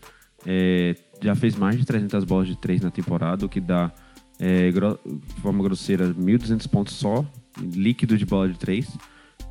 [0.47, 3.92] É, já fez mais de 300 bolas de 3 na temporada, o que dá,
[4.38, 7.25] é, de forma grosseira, 1.200 pontos só,
[7.61, 8.88] líquido de bola de 3.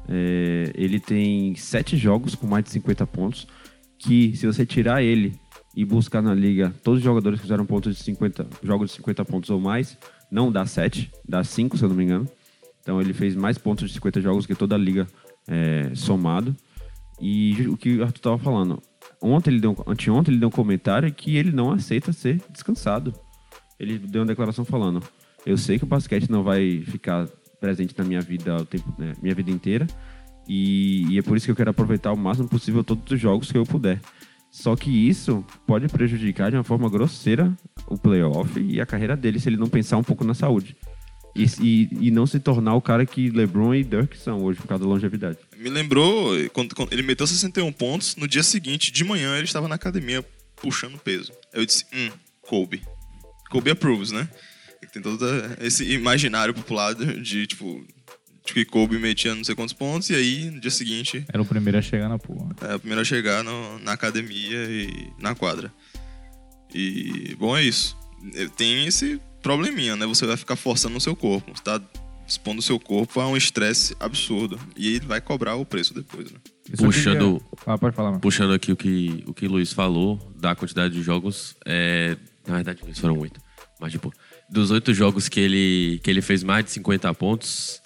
[0.09, 3.47] É, ele tem 7 jogos com mais de 50 pontos,
[3.97, 5.37] que se você tirar ele
[5.75, 9.25] e buscar na liga todos os jogadores que fizeram pontos de 50, jogos de 50
[9.25, 9.97] pontos ou mais,
[10.31, 12.27] não dá 7, dá 5, se eu não me engano.
[12.81, 15.07] Então ele fez mais pontos de 50 jogos que toda a liga
[15.47, 16.55] é, somado.
[17.19, 18.81] E o que o Arthur estava falando,
[19.21, 23.13] ontem ele deu, anteontem ele deu um comentário que ele não aceita ser descansado.
[23.79, 25.01] Ele deu uma declaração falando:
[25.45, 27.27] Eu sei que o basquete não vai ficar
[27.59, 29.87] presente na minha vida o tempo, né, minha vida inteira.
[30.47, 33.51] E, e é por isso que eu quero aproveitar o máximo possível todos os jogos
[33.51, 33.99] que eu puder.
[34.49, 37.53] Só que isso pode prejudicar de uma forma grosseira
[37.85, 40.75] o playoff e a carreira dele se ele não pensar um pouco na saúde.
[41.37, 44.67] E, e, e não se tornar o cara que LeBron e Dirk são hoje por
[44.67, 45.37] causa da longevidade.
[45.57, 49.67] Me lembrou, quando, quando ele meteu 61 pontos, no dia seguinte, de manhã, ele estava
[49.67, 51.31] na academia puxando peso.
[51.53, 52.09] Eu disse, hum,
[52.41, 52.81] Kobe.
[53.49, 54.27] Kobe approves, né?
[54.93, 55.25] Tem todo
[55.61, 57.85] esse imaginário popular de, tipo,
[58.45, 61.45] de que Kobe metia não sei quantos pontos, e aí, no dia seguinte, Era o
[61.45, 62.49] primeiro a chegar na porra.
[62.61, 65.71] é o primeiro a chegar no- na academia e na quadra.
[66.73, 67.97] E, bom, é isso.
[68.55, 70.05] Tem esse probleminha, né?
[70.05, 71.51] Você vai ficar forçando o seu corpo.
[71.55, 71.81] Você tá
[72.27, 74.59] expondo o seu corpo a um estresse absurdo.
[74.75, 76.39] E ele vai cobrar o preço depois, né?
[76.77, 78.21] Puxando- Ah, pode falar, mano.
[78.21, 82.55] Puxando aqui o que o que o Luiz falou da quantidade de jogos, é, na
[82.55, 83.39] verdade Luiz, foram oito,
[83.79, 84.11] mas tipo,
[84.49, 87.81] dos oito jogos que ele, que ele fez mais de 50 pontos,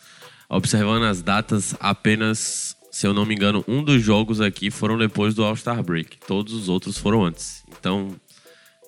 [0.50, 5.36] observando as datas, apenas, se eu não me engano, um dos jogos aqui foram depois
[5.36, 6.18] do All-Star Break.
[6.28, 7.64] Todos os outros foram antes.
[7.70, 8.16] Então,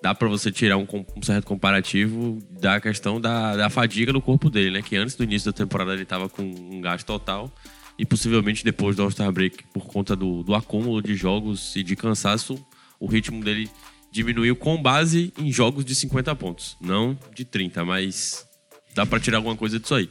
[0.04, 0.86] dá pra você tirar um,
[1.16, 4.82] um certo comparativo da questão da, da fadiga no corpo dele, né?
[4.82, 7.50] Que antes do início da temporada ele tava com um gasto total
[7.98, 11.96] e possivelmente depois do All-Star Break, por conta do, do acúmulo de jogos e de
[11.96, 12.60] cansaço,
[13.00, 13.70] o ritmo dele
[14.12, 16.76] diminuiu com base em jogos de 50 pontos.
[16.82, 18.46] Não de 30, mas
[18.94, 20.10] dá pra tirar alguma coisa disso aí.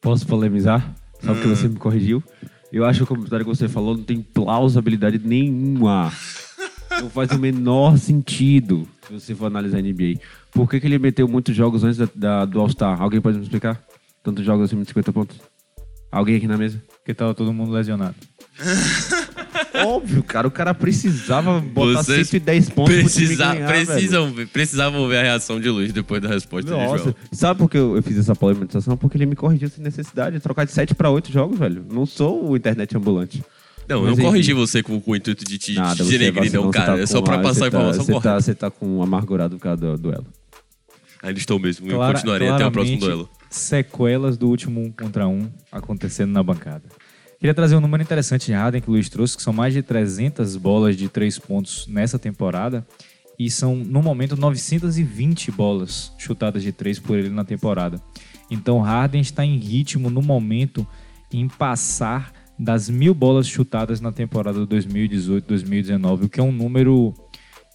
[0.00, 0.94] Posso polemizar?
[1.20, 2.24] Só porque você me corrigiu.
[2.72, 6.10] Eu acho que o comentário que você falou não tem plausibilidade nenhuma.
[7.02, 10.20] Não faz o menor sentido se você for analisar a NBA.
[10.52, 13.00] Por que, que ele meteu muitos jogos antes da, da- do All-Star?
[13.02, 13.80] Alguém pode me explicar?
[14.22, 15.36] Tantos jogos acima de 50 pontos?
[16.10, 16.80] Alguém aqui na mesa?
[16.98, 18.14] Porque tava todo mundo lesionado.
[19.86, 20.46] Óbvio, cara.
[20.46, 23.86] O cara precisava botar Vocês 110 pontos pro Precisa, ganhar, velho.
[23.86, 27.14] precisam, ver- precisavam ver a reação de Luiz depois da resposta de Nossa, João.
[27.32, 28.96] sabe por que eu eu fiz essa polemização?
[28.96, 31.84] Porque ele me corrigiu sem necessidade de trocar de 7 para 8 jogos, velho.
[31.90, 33.42] Não sou o internet ambulante.
[33.88, 36.44] Não, eu Mas, não corrigi você com, com o intuito de te, Nada, te denegrir,
[36.44, 36.96] vacilou, não, cara.
[36.96, 38.28] tá é só com pra a- passar a informação tá, você correta.
[38.34, 40.26] tá, você tá com um amargurado por causa do duelo.
[41.22, 41.86] Ainda estou mesmo.
[41.88, 43.28] Eu Clara- continuarei até o próximo duelo.
[43.50, 46.82] Sequelas do último um contra um acontecendo na bancada.
[47.38, 49.82] Queria trazer um número interessante de Harden que o Luiz trouxe, que são mais de
[49.82, 52.86] 300 bolas de três pontos nessa temporada.
[53.38, 58.00] E são, no momento, 920 bolas chutadas de três por ele na temporada.
[58.50, 60.86] Então, Harden está em ritmo, no momento,
[61.32, 67.14] em passar das mil bolas chutadas na temporada 2018-2019, o que é um número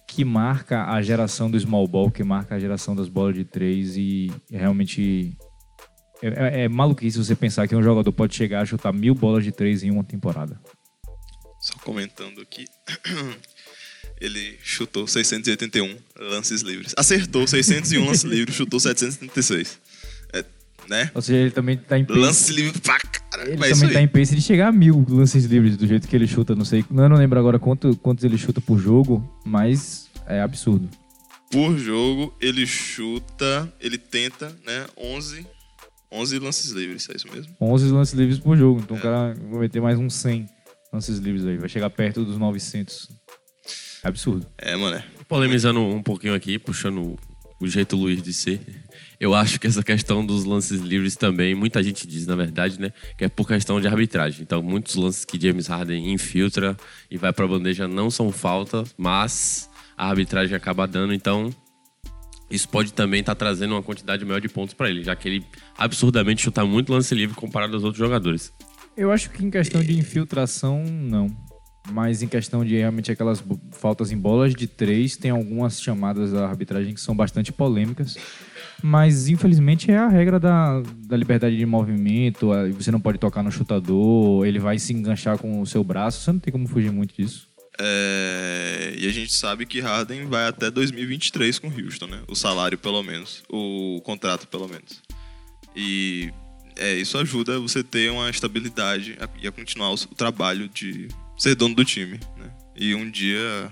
[0.06, 3.96] que marca a geração do small ball, que marca a geração das bolas de três
[3.96, 5.36] e realmente
[6.22, 9.44] é, é, é maluquice você pensar que um jogador pode chegar a chutar mil bolas
[9.44, 10.60] de três em uma temporada.
[11.60, 12.64] Só comentando aqui.
[14.20, 16.92] Ele chutou 681 lances livres.
[16.96, 19.78] Acertou 601 lances livres, chutou 776.
[20.88, 21.10] É, né?
[21.14, 23.66] Ou seja, ele também está em pace, Lance livre pra caramba.
[23.66, 26.16] ele É também tá em pace de chegar a mil lances livres do jeito que
[26.16, 30.08] ele chuta, não sei, eu não lembro agora quanto, quantos ele chuta por jogo, mas
[30.26, 30.88] é absurdo.
[31.50, 34.86] Por jogo, ele chuta, ele tenta, né?
[34.98, 35.46] 11,
[36.12, 37.54] 11 lances livres, é isso mesmo?
[37.60, 38.82] 11 lances livres por jogo, É.
[38.82, 40.46] então o cara vai ter mais uns 100
[40.92, 43.08] lances livres aí, vai chegar perto dos 900.
[44.04, 44.46] É absurdo.
[44.58, 45.02] É, mano.
[45.28, 47.18] Polemizando um pouquinho aqui, puxando
[47.60, 48.60] o jeito Luiz de ser.
[49.20, 52.92] Eu acho que essa questão dos lances livres também, muita gente diz, na verdade, né,
[53.16, 54.42] que é por questão de arbitragem.
[54.42, 56.76] Então, muitos lances que James Harden infiltra
[57.10, 61.52] e vai pra bandeja não são falta, mas a arbitragem acaba dando, então
[62.48, 65.44] isso pode também estar trazendo uma quantidade maior de pontos pra ele, já que ele
[65.76, 68.52] absurdamente chuta muito lance livre comparado aos outros jogadores.
[68.96, 71.28] Eu acho que em questão de infiltração, não.
[71.90, 76.46] Mas em questão de realmente aquelas faltas em bolas de três, tem algumas chamadas da
[76.46, 78.16] arbitragem que são bastante polêmicas.
[78.82, 82.50] Mas infelizmente é a regra da, da liberdade de movimento.
[82.76, 86.22] Você não pode tocar no chutador, ele vai se enganchar com o seu braço.
[86.22, 87.48] Você não tem como fugir muito disso.
[87.80, 92.22] É, e a gente sabe que Harden vai até 2023 com Houston, né?
[92.28, 93.42] O salário, pelo menos.
[93.48, 95.00] O contrato, pelo menos.
[95.76, 96.32] E
[96.76, 101.74] é, isso ajuda você ter uma estabilidade e a continuar o, trabalho de ser dono
[101.74, 102.50] do time, né?
[102.76, 103.70] E um dia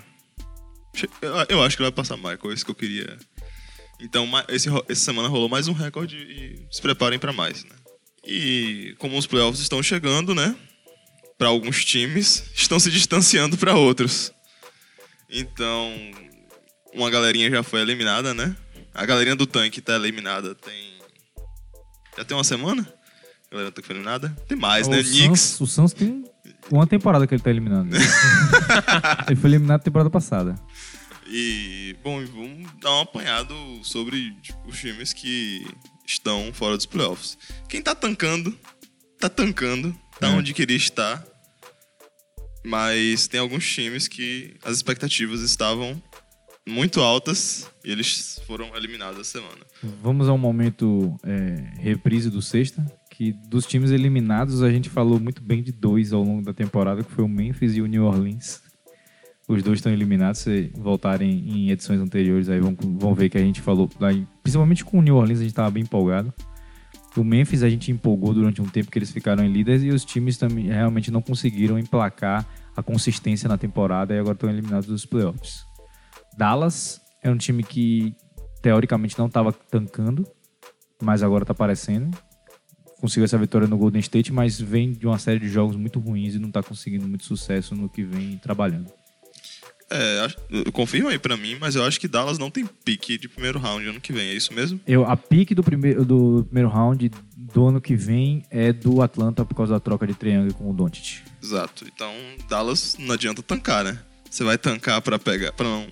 [1.48, 3.16] Eu, acho que vai passar Michael, é isso que eu queria.
[4.00, 7.70] Então, esse, essa semana rolou mais um recorde e se preparem pra mais, né?
[8.26, 10.54] E como os playoffs estão chegando, né?
[11.38, 14.32] Pra alguns times, estão se distanciando pra outros.
[15.30, 15.92] Então,
[16.94, 18.54] uma galerinha já foi eliminada, né?
[18.94, 20.96] A galerinha do tanque tá eliminada tem.
[22.16, 22.82] Já tem uma semana?
[23.48, 24.30] A galera do tanque foi eliminada?
[24.48, 25.00] Tem mais, né?
[25.00, 25.40] o, Knicks.
[25.40, 26.24] Suns, o Suns tem
[26.70, 27.88] uma temporada que ele tá eliminado.
[29.28, 30.54] ele foi eliminado na temporada passada.
[31.28, 35.66] E, bom, vamos dar um apanhado sobre tipo, os times que
[36.06, 37.36] estão fora dos playoffs.
[37.68, 38.56] Quem tá tancando,
[39.18, 40.30] tá tancando, tá É.
[40.30, 41.24] onde queria estar.
[42.64, 46.00] Mas tem alguns times que as expectativas estavam
[46.68, 49.64] muito altas e eles foram eliminados essa semana.
[50.02, 55.40] Vamos ao momento é, reprise do sexta, que dos times eliminados a gente falou muito
[55.42, 58.60] bem de dois ao longo da temporada, que foi o Memphis e o New Orleans.
[59.48, 63.40] Os dois estão eliminados, se voltarem em edições anteriores, aí vão, vão ver que a
[63.40, 63.88] gente falou,
[64.42, 66.34] principalmente com o New Orleans a gente estava bem empolgado.
[67.16, 70.04] O Memphis a gente empolgou durante um tempo que eles ficaram em líderes e os
[70.04, 72.44] times também realmente não conseguiram emplacar
[72.76, 75.64] a consistência na temporada e agora estão eliminados dos playoffs.
[76.36, 78.14] Dallas é um time que
[78.60, 80.26] teoricamente não estava tancando,
[81.00, 82.16] mas agora está aparecendo.
[83.00, 86.34] Conseguiu essa vitória no Golden State, mas vem de uma série de jogos muito ruins
[86.34, 88.90] e não está conseguindo muito sucesso no que vem trabalhando.
[89.90, 90.28] É,
[90.72, 93.86] confirma aí pra mim, mas eu acho que Dallas não tem pique de primeiro round
[93.86, 94.80] ano que vem, é isso mesmo?
[94.86, 99.44] Eu, a pique do primeiro, do primeiro round do ano que vem é do Atlanta
[99.44, 101.22] por causa da troca de triângulo com o Doncic.
[101.42, 101.84] Exato.
[101.86, 102.12] Então,
[102.48, 103.98] Dallas não adianta tancar, né?
[104.28, 105.86] Você vai tancar pra pegar, para não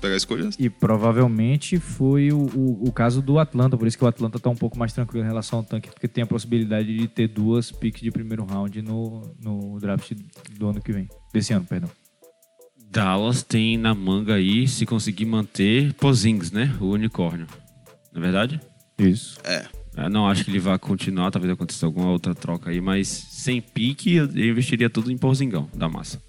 [0.00, 0.56] pegar escolhas?
[0.58, 4.50] E provavelmente foi o, o, o caso do Atlanta, por isso que o Atlanta está
[4.50, 7.70] um pouco mais tranquilo em relação ao tanque, porque tem a possibilidade de ter duas
[7.70, 10.12] piques de primeiro round no, no draft
[10.58, 11.08] do ano que vem.
[11.32, 11.90] Desse ano, perdão.
[12.92, 16.76] Dallas tem na manga aí, se conseguir manter, Pozings, né?
[16.78, 17.46] O unicórnio.
[18.12, 18.60] Não é verdade?
[18.98, 19.38] Isso.
[19.44, 19.66] É.
[19.96, 23.60] Eu não acho que ele vá continuar, talvez aconteça alguma outra troca aí, mas sem
[23.62, 26.22] pique eu investiria tudo em Pozingão da massa.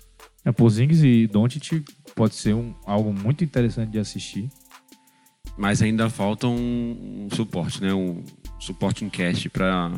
[0.45, 1.83] É, Porzingis e Doncic
[2.15, 4.49] pode ser um, algo muito interessante de assistir.
[5.57, 7.93] Mas ainda falta um, um suporte, né?
[7.93, 8.23] Um
[8.59, 9.91] suporte em cash pra,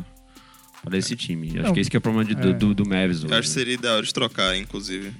[0.84, 1.48] pra esse time.
[1.48, 2.52] Acho Não, que esse que é o problema de- do, é.
[2.52, 5.12] do, do acho que seria ideal de trocar, inclusive.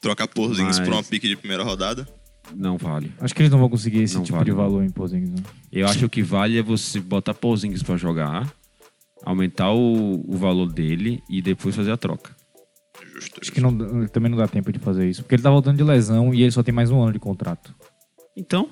[0.00, 2.06] Trocar Porzingis Mas- por uma pique de primeira rodada.
[2.56, 3.12] Não vale.
[3.20, 4.62] Acho que eles não vão conseguir esse Não tipo vale, de não.
[4.62, 5.42] valor em Porzingis, não.
[5.70, 8.50] Eu acho que o que vale é você botar Pozingis pra jogar,
[9.24, 12.34] aumentar o, o valor dele e depois fazer a troca.
[13.14, 13.38] Justo.
[13.40, 15.22] Acho que não, também não dá tempo de fazer isso.
[15.22, 17.74] Porque ele tá voltando de lesão e ele só tem mais um ano de contrato.
[18.36, 18.68] Então,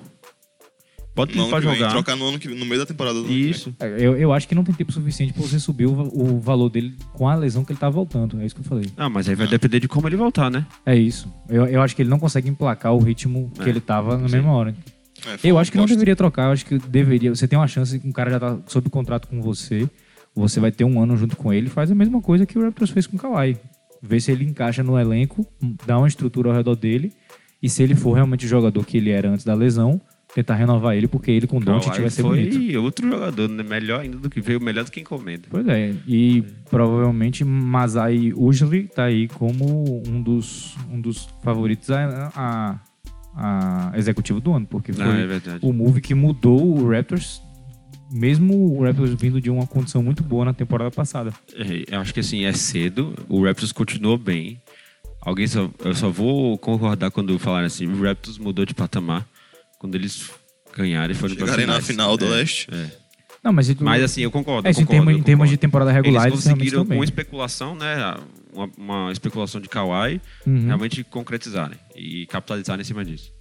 [1.17, 1.89] pode No ano que vem, jogar.
[1.91, 3.49] trocar no, ano que, no meio da temporada do ano que vem.
[3.51, 3.75] Isso.
[3.79, 6.69] É, Eu, eu acho que não tem tempo suficiente pra você subir o, o valor
[6.69, 8.39] dele com a lesão que ele tá voltando.
[8.39, 8.85] É isso que eu falei.
[8.95, 10.65] Ah, mas aí vai depender de como ele voltar, né?
[10.85, 11.27] É isso.
[11.49, 14.27] Eu, eu acho que ele não consegue emplacar o ritmo que É, ele tava na
[14.29, 14.35] sim.
[14.35, 14.75] mesma hora.
[15.25, 16.45] É, Eu acho que não deveria trocar.
[16.45, 17.33] Eu acho que deveria.
[17.35, 19.89] Você tem uma chance que um cara já tá sob contrato com você.
[20.35, 21.67] Você vai ter um ano junto com ele.
[21.67, 23.57] Faz a mesma coisa que o Raptors fez com o Kawhi.
[24.03, 25.43] Vê se ele encaixa no elenco,
[25.87, 27.11] dá uma estrutura ao redor dele.
[27.63, 29.99] E se ele for realmente o jogador que ele era antes da lesão,
[30.37, 32.79] tentar renovar ele, porque ele com o Doncic Kawhi vai ser foi bonito.
[32.83, 33.63] outro jogador, né?
[33.63, 35.47] Melhor ainda do que veio, melhor do que encomenda.
[35.49, 42.31] Pois é, e provavelmente Masai Ujiri tá aí como um dos, um dos favoritos a,
[43.35, 45.59] a, a executivo do ano, porque foi Ah, é verdade.
[45.63, 47.41] o move que mudou o Raptors,
[48.11, 51.33] mesmo o Raptors vindo de uma condição muito boa na temporada passada.
[51.55, 54.61] É, eu acho que assim, é cedo, o Raptors continuou bem.
[55.19, 59.27] Alguém só, eu só vou concordar quando falarem assim, o Raptors mudou de patamar
[59.79, 60.29] quando eles
[60.75, 62.67] ganharam e foram pra Chegarem na final do É, leste.
[62.71, 63.07] é.
[63.43, 64.67] Não, mas, isso- Mas assim, eu concordo.
[64.67, 66.97] é, eu em, concordo, termos, eu em termos de temporada regular, Eles eles conseguiram estão
[66.97, 68.15] com especulação, né?
[68.53, 70.65] Uma, uma especulação de Kawhi, Uhum.
[70.65, 73.31] realmente concretizarem e capitalizarem em cima disso.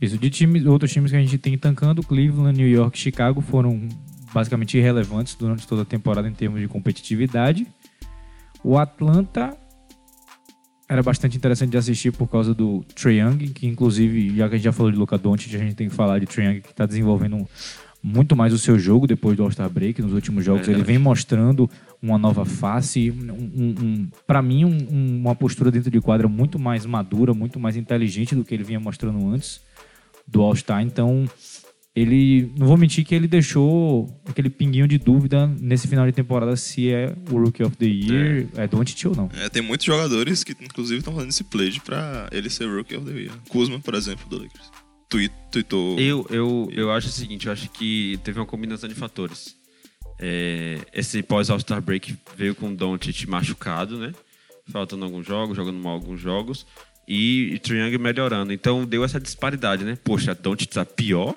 [0.00, 3.88] Isso, de times, outros times que a gente tem tancando, Cleveland, New York, Chicago foram
[4.32, 7.66] basicamente irrelevantes durante toda a temporada em termos de competitividade.
[8.62, 9.56] O Atlanta
[10.88, 14.58] era bastante interessante de assistir por causa do Trae Young, que inclusive, já que a
[14.58, 16.70] gente já falou de Luca Doncic, a gente tem que falar de Trae Young, que
[16.70, 17.46] está desenvolvendo
[18.02, 20.02] muito mais o seu jogo depois do All-Star Break.
[20.02, 21.70] Nos últimos jogos ele vem mostrando
[22.02, 26.58] uma nova face, um, um, um, para mim um- uma postura dentro de quadra muito
[26.58, 29.62] mais madura, muito mais inteligente do que ele vinha mostrando antes
[30.26, 30.82] do All-Star.
[30.82, 31.24] Então,
[31.94, 36.56] ele, não vou mentir que ele deixou aquele pinguinho de dúvida nesse final de temporada
[36.56, 39.30] se é o Rookie of the Year, é, Doncic ou não.
[39.32, 43.06] É, tem muitos jogadores que, inclusive, estão fazendo esse pledge pra ele ser Rookie of
[43.06, 43.32] the Year.
[43.48, 44.72] Kuzma, por exemplo, do Lakers.
[45.08, 45.96] Tweet, tweetou...
[46.00, 49.54] Eu, eu, eu acho o seguinte, eu acho que teve uma combinação de fatores.
[50.18, 54.12] É, esse pós All-Star Break veio com o Doncic machucado, né?
[54.68, 56.66] Faltando alguns jogos, jogando mal alguns jogos.
[57.06, 58.52] e, e Young melhorando.
[58.52, 59.96] Então deu essa disparidade, né?
[60.02, 61.36] Poxa, Don't tá pior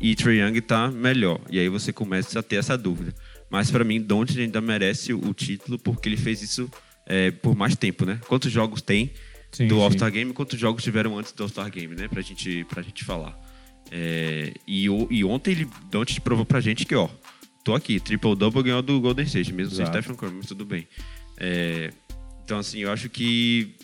[0.00, 1.40] e Trae Young tá melhor.
[1.50, 3.14] E aí você começa a ter essa dúvida.
[3.50, 6.70] Mas para mim, Don't ainda merece o título porque ele fez isso
[7.06, 8.20] é, por mais tempo, né?
[8.26, 9.12] Quantos jogos tem
[9.50, 9.80] Sim, do.
[9.80, 10.32] All-Star Game?
[10.32, 12.08] Quantos jogos tiveram antes do All-Star Game, né?
[12.08, 13.36] Pra gente, pra gente falar.
[13.90, 17.08] É, e, e ontem ele Don't provou pra gente que, ó,
[17.64, 19.98] tô aqui, triple-double ganhou do Golden State, mesmo sem Exato.
[19.98, 20.86] Stephen Curry, mas tudo bem.
[21.36, 21.90] É,
[22.44, 23.74] então, assim, eu acho que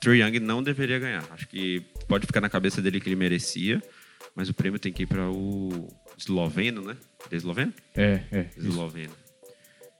[0.00, 1.24] Trae Young não deveria ganhar.
[1.30, 3.82] Acho que pode ficar na cabeça dele que ele merecia,
[4.38, 6.96] mas o prêmio tem que ir para o esloveno, né?
[7.28, 7.74] É esloveno?
[7.96, 8.46] É, é.
[8.56, 8.68] isso.
[8.68, 9.12] Esloveno.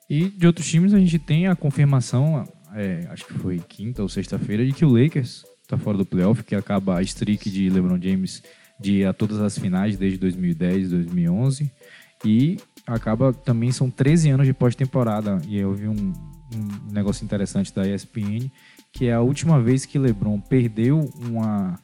[0.08, 4.08] E de outros times a gente tem a confirmação, é, acho que foi quinta ou
[4.08, 8.00] sexta-feira, de que o Lakers está fora do playoff, que acaba a streak de LeBron
[8.00, 8.40] James
[8.78, 11.68] de ir a todas as finais desde 2010, 2011.
[12.24, 15.42] E acaba também, são 13 anos de pós-temporada.
[15.48, 16.12] E eu vi um,
[16.54, 18.48] um negócio interessante da ESPN,
[18.92, 21.76] que é a última vez que LeBron perdeu uma,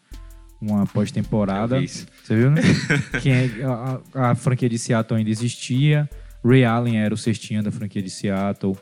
[0.73, 1.81] uma pós-temporada.
[1.81, 1.89] Vi.
[1.89, 2.61] Você viu, né?
[3.25, 6.09] é- a, a- franquia de Seattle ainda existia.
[6.45, 8.77] Ray Allen era o cestinha da franquia de Seattle.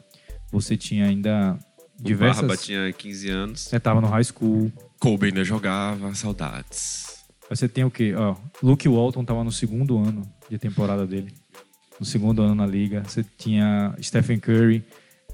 [0.50, 1.58] Você tinha ainda
[1.98, 2.40] O diversas...
[2.40, 3.60] Barba tinha 15 anos.
[3.60, 4.72] Você tava no high school.
[4.98, 7.24] Kobe ainda jogava, saudades.
[7.50, 8.14] Aí Você tem o quê?
[8.16, 11.32] Ó, Luke Walton tava no segundo ano de temporada dele.
[11.98, 13.02] No segundo ano na liga.
[13.06, 14.84] Você tinha Stephen Curry,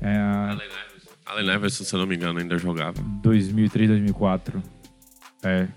[0.01, 0.17] é,
[1.29, 3.03] Allen Iverson, se eu não me engano, ainda jogava.
[3.23, 4.63] 2003, 2004.
[5.43, 5.69] É.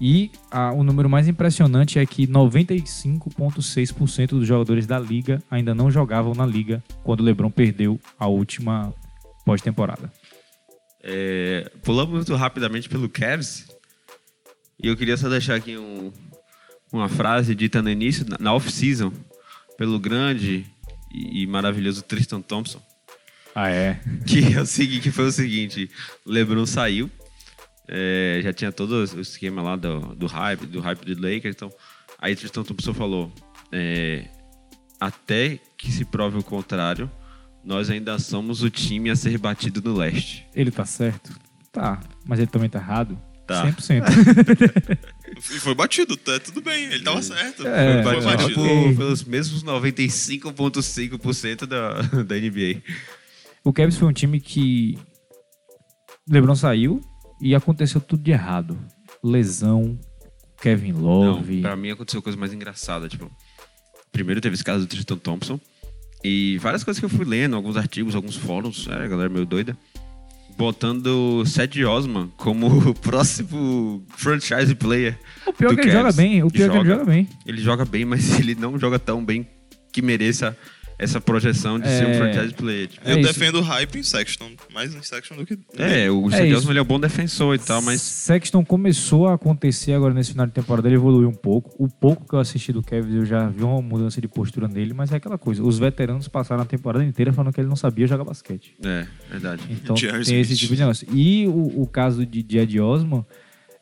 [0.00, 5.90] E a- o número mais impressionante é que 95,6% dos jogadores da liga ainda não
[5.90, 8.94] jogavam na liga quando o LeBron perdeu a última
[9.44, 10.10] pós-temporada.
[11.02, 13.66] É, pulamos muito rapidamente pelo Cavs.
[14.82, 16.12] E eu queria só deixar aqui um-
[16.92, 19.12] uma frase dita no início, na- na off-season,
[19.76, 20.66] pelo grande
[21.12, 22.80] e, e maravilhoso Tristan Thompson.
[23.54, 24.00] Ah, é?
[24.26, 25.90] que, é o seguinte, que foi o seguinte:
[26.24, 27.10] o LeBron saiu,
[27.92, 31.56] é, já tinha todo o esquema lá do, do hype, do hype do Lakers.
[31.56, 31.72] Então,
[32.20, 33.32] aí Tristan Thompson falou:
[33.72, 34.28] é,
[35.00, 37.10] até que se prove o contrário,
[37.64, 40.46] nós ainda somos o time a ser batido no leste.
[40.54, 41.34] Ele tá certo?
[41.72, 41.98] Tá.
[42.24, 43.20] Mas ele também tá errado?
[43.46, 43.66] Tá.
[43.66, 44.04] 100%.
[45.32, 46.86] E foi batido, tá tudo bem.
[46.86, 47.64] Ele tava certo.
[47.66, 48.54] É, foi batido.
[48.54, 52.82] por, pelos mesmos 95,5% da, da NBA.
[53.62, 54.98] o Cavs foi um time que
[56.28, 57.00] LeBron saiu
[57.40, 58.78] e aconteceu tudo de errado.
[59.22, 59.98] Lesão,
[60.60, 61.60] Kevin Não, Love.
[61.62, 63.08] pra mim aconteceu coisa mais engraçada.
[63.08, 63.30] Tipo,
[64.12, 65.60] primeiro teve esse caso do Tristan Thompson.
[66.22, 69.46] E várias coisas que eu fui lendo, alguns artigos, alguns fóruns, é, a galera meio
[69.46, 69.76] doida.
[70.58, 75.18] Botando Ced Osman como o próximo franchise player.
[75.46, 76.16] o pior é que ele joga Cavs.
[76.16, 76.42] bem.
[76.42, 77.28] O pior é que ele joga bem.
[77.46, 79.46] Ele joga bem, mas ele não joga tão bem
[79.92, 80.56] que mereça
[81.02, 82.14] essa projeção de ser um É.
[82.18, 82.86] franchise player.
[82.88, 83.28] Tipo, É Eu isso.
[83.32, 84.50] defendo o hype em Sexton.
[84.72, 85.58] Mais em Sexton do que.
[85.78, 86.52] É, o É.
[86.54, 90.32] Osman ele é um bom defensor e tal, mas Sexton começou a acontecer agora nesse
[90.32, 91.70] final de temporada, ele evoluiu um pouco.
[91.82, 94.92] O pouco que eu assisti do Kevin, eu já vi uma mudança de postura nele,
[94.92, 95.62] mas é aquela coisa.
[95.62, 98.74] Os veteranos passaram a temporada inteira falando que ele não sabia jogar basquete.
[98.84, 99.62] é, verdade.
[99.70, 100.24] Então J.R.
[100.24, 101.06] tem esse tipo de negócio.
[101.14, 103.24] E o, o caso de Jed Osman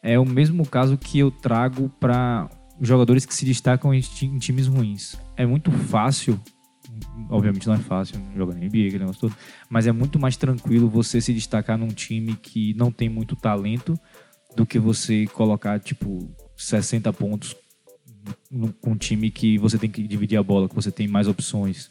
[0.03, 2.49] é o mesmo caso que eu trago para
[2.81, 4.01] jogadores que se destacam em
[4.39, 5.17] times ruins.
[5.37, 6.41] É muito fácil,
[7.31, 9.35] obviamente não é fácil jogar na NBA, aquele negócio todo,
[9.69, 13.99] mas é muito mais tranquilo você se destacar num time que não tem muito talento
[14.57, 17.57] do que você colocar, tipo, 60 pontos
[18.81, 21.91] com um time que você tem que dividir a bola, que você tem mais opções.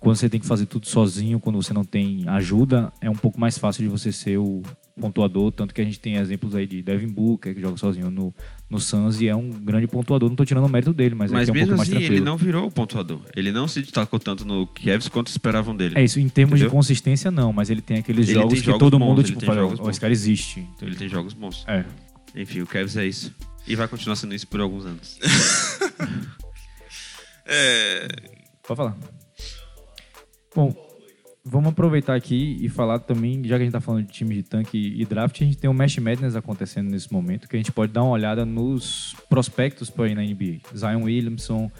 [0.00, 3.38] Quando você tem que fazer tudo sozinho, quando você não tem ajuda, é um pouco
[3.38, 4.62] mais fácil de você ser o
[5.00, 5.52] pontuador.
[5.52, 8.34] Tanto que a gente tem exemplos aí de Devin Booker, que joga sozinho no,
[8.68, 10.28] no Suns e é um grande pontuador.
[10.28, 11.88] Não tô tirando o mérito dele, mas, Mas é, que é um mesmo pouco mais
[11.88, 12.14] assim, tranquilo.
[12.16, 13.20] ele não virou o pontuador.
[13.36, 15.94] Ele não se destacou tanto no Cavs quanto esperavam dele.
[15.98, 16.68] É isso, em termos Entendeu?
[16.70, 19.22] de consistência, não, mas ele tem aqueles Ele jogos tem que jogos todo bons, mundo,
[19.22, 20.60] tipo, fala, jogos "Ó, bons." esse cara existe.
[20.74, 21.64] Então ele tem jogos bons.
[21.68, 21.84] É.
[22.34, 23.34] Enfim, o Cavs é isso.
[23.66, 25.18] E vai continuar sendo isso por alguns anos.
[27.48, 28.08] É.
[28.66, 28.96] Pode falar.
[30.54, 30.74] Bom,
[31.48, 34.42] vamos aproveitar aqui e falar também, já que a gente tá falando de time de
[34.42, 37.70] tanque e draft, a gente tem o Mesh Madness acontecendo nesse momento, que a gente
[37.70, 40.58] pode dar uma olhada nos prospectos para ir na NBA.
[40.76, 41.70] Zion Williamson,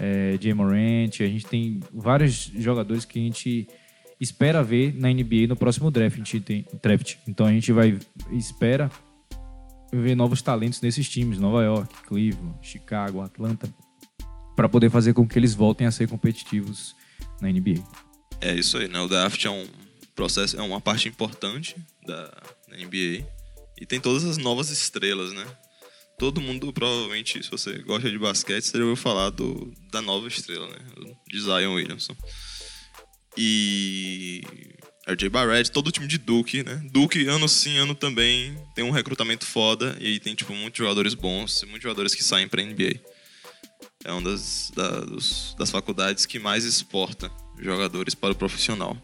[0.00, 3.66] é, Jay Morant, a gente tem vários jogadores que a gente
[4.20, 6.14] espera ver na NBA no próximo draft.
[6.14, 7.16] A gente tem draft.
[7.26, 7.98] Então a gente vai
[8.30, 8.88] espera
[9.92, 13.68] ver novos talentos nesses times, Nova York, Cleveland, Chicago, Atlanta,
[14.54, 16.94] para poder fazer com que eles voltem a ser competitivos
[17.40, 18.05] na NBA.
[18.40, 19.00] É isso aí, né?
[19.00, 19.66] O draft é um
[20.14, 21.76] processo, é uma parte importante
[22.06, 22.30] da,
[22.76, 23.26] NBA.
[23.80, 25.46] E tem todas as novas estrelas, né?
[26.18, 30.26] Todo mundo, provavelmente, se você gosta de basquete, você já ouviu falar do, da nova
[30.28, 30.78] estrela, né?
[31.28, 32.16] De Zion Williamson.
[33.36, 34.40] E
[35.06, 36.80] RJ Barrett, todo o time de Duke, né?
[36.90, 41.62] Duke, ano sim, ano também, tem um recrutamento foda e tem, tipo, muitos jogadores bons,
[41.64, 42.98] muitos jogadores que saem pra NBA.
[44.04, 48.96] É uma das, da- dos- das faculdades que mais exporta jogadores para o profissional.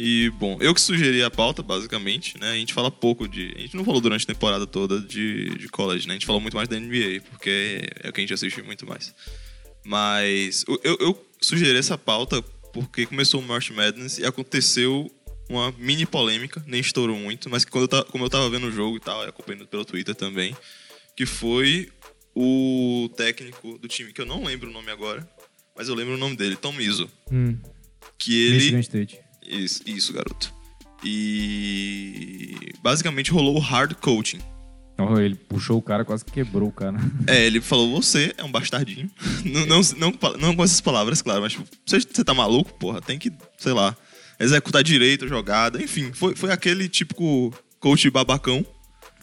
[0.00, 2.52] E, bom, eu que sugeri a pauta, basicamente, né?
[2.52, 3.52] A gente fala pouco de.
[3.56, 6.12] A gente não falou durante a temporada toda de, de college, né?
[6.12, 8.86] A gente falou muito mais da NBA, porque é o que a gente assiste muito
[8.86, 9.12] mais.
[9.84, 12.40] Mas eu, eu, sugeri essa pauta
[12.72, 15.10] porque começou o March Madness e aconteceu
[15.48, 18.72] uma mini polêmica, nem estourou muito, mas quando eu tava, como eu tava vendo o
[18.72, 20.56] jogo e tal, acompanhando pelo Twitter também,
[21.16, 21.90] que foi
[22.34, 25.28] o técnico do time, que eu não lembro o nome agora,
[25.78, 27.08] mas eu lembro o nome dele, Tom Izzo.
[27.30, 27.56] Hum,
[28.18, 28.80] Que ele.
[28.80, 29.20] State.
[29.46, 30.52] Isso, isso, garoto.
[31.04, 34.40] E basicamente rolou o hard coaching.
[35.00, 36.98] Oh, ele puxou o cara, quase que quebrou o cara.
[37.28, 39.08] É, ele falou, você é um bastardinho.
[39.46, 43.00] não, não, não, não com essas palavras, claro, mas tipo, você, você tá maluco, porra?
[43.00, 43.96] Tem que, sei lá,
[44.40, 45.80] executar direito a jogada.
[45.80, 48.66] Enfim, foi, foi aquele típico coach babacão.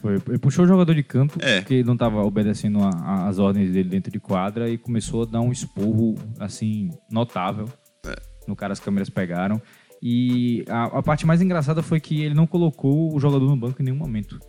[0.05, 1.61] Foi, ele puxou o jogador de canto, É.
[1.61, 5.23] porque ele não tava obedecendo a- a- as ordens dele dentro de quadra e começou
[5.23, 7.67] a dar um esporro, assim, notável.
[8.05, 8.13] É.
[8.47, 9.59] No cara as câmeras pegaram.
[9.99, 13.81] E a, a parte mais engraçada foi que ele não colocou o jogador no banco
[13.81, 14.39] em nenhum momento.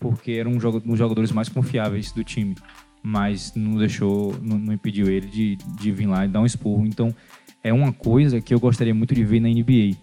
[0.00, 2.54] Porque era um, jogo, um dos jogadores mais confiáveis do time.
[3.02, 6.86] Mas não deixou, não, não impediu ele de, de vir lá e dar um esporro.
[6.86, 7.14] Então,
[7.62, 9.94] é uma coisa que eu gostaria muito de ver na NBA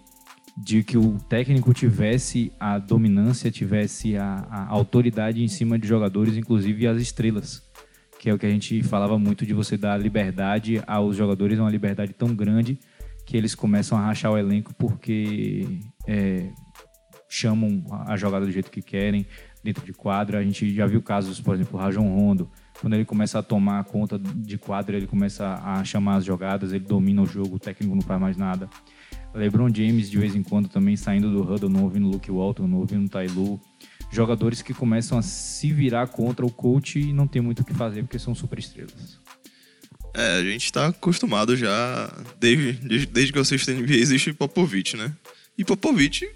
[0.58, 6.36] de que o técnico tivesse a dominância, tivesse a, a autoridade em cima de jogadores,
[6.36, 7.64] inclusive as estrelas,
[8.20, 11.70] que é o que a gente falava muito de você dar liberdade aos jogadores, uma
[11.70, 12.80] liberdade tão grande
[13.26, 16.50] que eles começam a rachar o elenco porque é,
[17.30, 19.26] chamam a jogada do jeito que querem
[19.64, 20.40] dentro de quadra.
[20.40, 23.84] A gente já viu casos, por exemplo, o Rajon Rondo, quando ele começa a tomar
[23.86, 27.96] conta de quadra, ele começa a chamar as jogadas, ele domina o jogo, o técnico
[27.96, 28.70] não faz mais nada.
[29.34, 32.80] LeBron James, de vez em quando, também saindo do huddle, não ouvindo Luke Walton, não
[32.80, 33.60] ouvindo Lue.
[34.12, 37.74] Jogadores que começam a se virar contra o coach e não tem muito o que
[37.74, 39.20] fazer porque são super estrelas.
[40.14, 44.98] É, a gente tá acostumado já, desde, desde, desde que eu assisto NBA, existe Popovich,
[44.98, 45.14] né?
[45.58, 46.28] E Popovich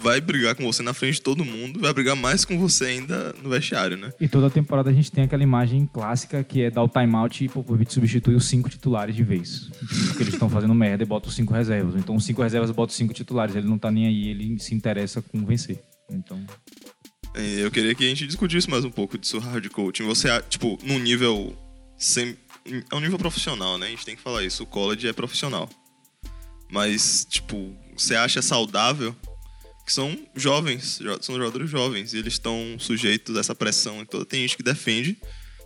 [0.00, 3.34] vai brigar com você na frente de todo mundo, vai brigar mais com você ainda
[3.42, 4.12] no vestiário, né?
[4.20, 7.48] E toda temporada a gente tem aquela imagem clássica que é dar o timeout e
[7.48, 9.70] Popovich substitui os cinco titulares de vez.
[10.08, 11.94] Porque eles estão fazendo merda e bota os cinco reservas.
[11.96, 13.54] Então os cinco reservas botam os cinco titulares.
[13.54, 15.82] Ele não tá nem aí, ele se interessa com vencer.
[16.10, 16.44] Então,
[17.34, 20.04] É, Eu queria que a gente discutisse mais um pouco disso hard coaching.
[20.04, 21.56] Você, tipo, num nível.
[21.96, 22.36] Sem,
[22.90, 23.86] é um nível profissional, né?
[23.86, 24.64] A gente tem que falar isso.
[24.64, 25.68] O college é profissional.
[26.70, 29.14] Mas, tipo, você acha saudável
[29.84, 34.06] que são jovens, jo- são jogadores jovens, e eles estão sujeitos a essa pressão e
[34.06, 34.24] toda.
[34.24, 35.16] Tem gente que defende,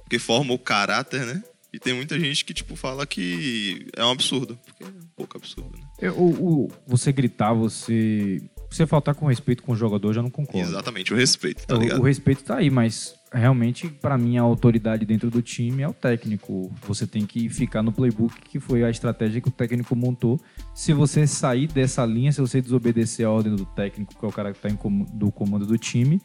[0.02, 1.42] porque forma o caráter, né?
[1.72, 4.58] E tem muita gente que, tipo, fala que é um absurdo.
[4.64, 5.84] Porque é um pouco absurdo, né?
[6.00, 8.40] eu- o, o- você gritar, você.
[8.70, 10.60] Você faltar com respeito com o jogador, eu já não concordo.
[10.68, 12.00] Exatamente, o respeito, tá O- ligado?
[12.00, 15.92] O, respeito tá aí, mas realmente, pra mim, a autoridade dentro do time é o
[15.92, 16.72] técnico.
[16.86, 20.40] Você tem que ficar no playbook, que foi a estratégia que o técnico montou.
[20.74, 24.32] Se você sair dessa linha, se você desobedecer a ordem do técnico, que é o
[24.32, 26.20] cara que tá com- do comando do time,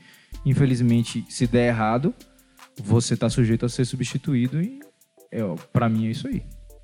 [0.46, 2.14] infelizmente, se der errado,
[2.82, 4.80] você tá sujeito a ser substituído e,
[5.32, 6.44] é, ó, pra mim, é isso aí.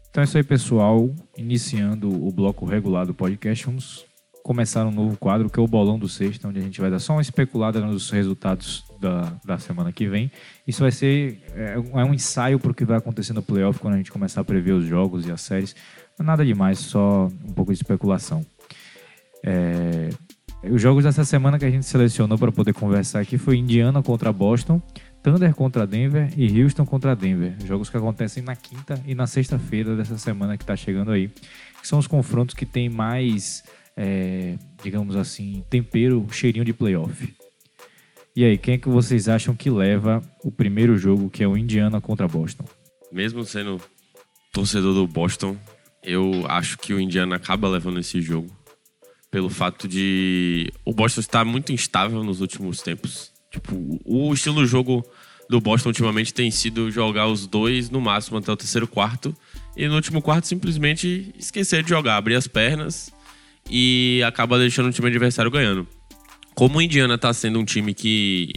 [0.09, 1.09] Então é isso aí, pessoal.
[1.37, 4.05] Iniciando o bloco regular do podcast, vamos
[4.43, 6.99] começar um novo quadro que é o Bolão do Sexta, onde a gente vai dar
[6.99, 10.31] só uma especulada nos resultados da, da semana que vem.
[10.67, 13.79] Isso vai ser é, um- é um ensaio para o que vai acontecer no playoff
[13.79, 15.75] quando a gente começar a prever os jogos e as séries.
[16.19, 18.45] Nada demais, só um pouco de especulação.
[19.43, 20.09] É,
[20.63, 24.31] os jogos dessa semana que a gente selecionou para poder conversar aqui foi Indiana contra
[24.33, 24.81] Boston,
[25.23, 27.55] Thunder contra Denver e Houston contra Denver.
[27.65, 31.29] Jogos que acontecem na quinta e na sexta-feira dessa semana que está chegando aí.
[31.81, 33.63] Que são os confrontos que tem mais,
[33.95, 37.33] é, digamos assim, tempero, cheirinho de playoff.
[38.35, 41.57] E aí, quem é que vocês acham que leva o primeiro jogo, que é o
[41.57, 42.65] Indiana contra Boston?
[43.11, 43.81] Mesmo sendo
[44.53, 45.57] torcedor do Boston,
[46.03, 48.49] eu acho que o Indiana acaba levando esse jogo.
[49.31, 53.31] Pelo fato de o Boston estar muito instável nos últimos tempos.
[53.51, 55.05] Tipo, o estilo de jogo
[55.49, 59.35] do Boston ultimamente tem sido jogar os dois no máximo até o terceiro quarto.
[59.75, 63.11] E no último quarto simplesmente esquecer de jogar, abrir as pernas
[63.69, 65.87] e acaba deixando o time adversário ganhando.
[66.59, 68.51] Como o Indiana tá sendo um time que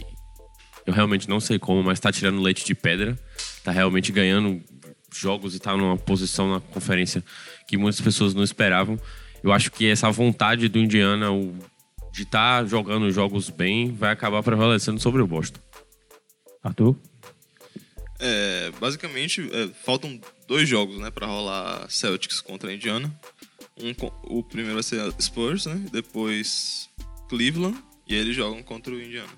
[0.85, 3.17] eu realmente não sei como, mas tá tirando leite de pedra.
[3.63, 4.61] Tá realmente ganhando
[5.09, 7.23] jogos e tá numa posição na conferência
[7.65, 8.99] que muitas pessoas não esperavam.
[9.41, 11.57] Eu acho que essa vontade do Indiana o-
[12.11, 15.61] de estar jogando jogos bem vai acabar prevalecendo sobre o Boston.
[16.61, 16.97] Arthur?
[18.19, 23.09] É, basicamente, é, faltam dois jogos, né, para rolar Celtics contra a Indiana.
[23.79, 23.93] Um,
[24.23, 25.85] o primeiro vai ser Spurs, né?
[25.89, 26.89] Depois
[27.29, 27.77] Cleveland.
[28.07, 29.31] E aí eles jogam contra o Indiana.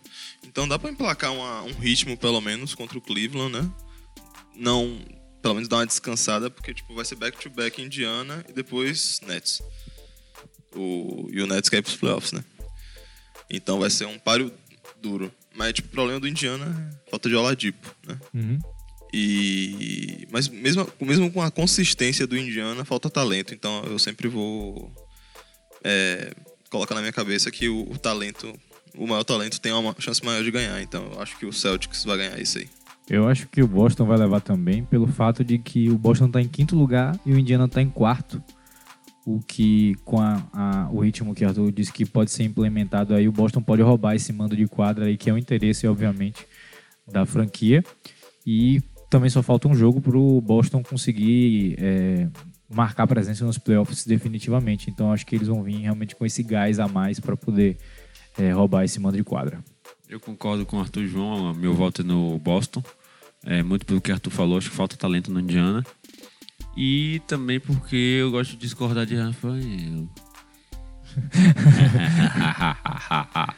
[0.44, 3.72] Então dá pra emplacar uma- um ritmo, pelo menos, contra o Cleveland, né?
[4.56, 5.00] Não...
[5.42, 9.62] Pelo menos dar uma descansada, porque tipo, vai ser back-to-back Indiana e depois Nets.
[10.76, 12.44] O, e o Nets quer ir pros playoffs, né?
[13.48, 14.52] Então vai ser um páreo
[15.00, 15.32] duro.
[15.54, 18.20] Mas tipo, o problema do Indiana é falta de Oladipo, né?
[18.34, 18.60] Uhum.
[19.14, 23.54] E mas mesmo, mesmo com a consistência do Indiana, falta talento.
[23.54, 24.92] Então eu sempre vou
[25.84, 26.34] é,
[26.70, 28.54] colocar na minha cabeça que o, o talento,
[28.98, 30.82] o maior talento tem uma chance maior de ganhar.
[30.82, 32.68] Então eu acho que o Celtics vai ganhar isso aí.
[33.10, 36.42] Eu acho que o Boston vai levar também, pelo fato de que o Boston está
[36.42, 38.42] em quinto lugar e o Indiana está em quarto.
[39.28, 43.28] O que, com a- a- o ritmo que Arthur disse que pode ser implementado aí,
[43.28, 46.46] o Boston pode roubar esse mando de quadra aí, que é o interesse, obviamente,
[47.12, 47.84] da franquia.
[48.46, 52.28] E também só falta um jogo para o Boston conseguir é,
[52.70, 54.90] marcar presença nos playoffs definitivamente.
[54.90, 57.78] Então acho que eles vão vir realmente com esse gás a mais para poder
[58.38, 59.64] é, roubar esse mando de quadra.
[60.08, 62.84] Eu concordo com o Arthur João, meu voto é no Boston.
[63.44, 65.86] É, muito pelo que o Arthur falou, acho que falta talento no Indiana.
[66.76, 70.10] E também porque eu gosto de discordar de Rafael.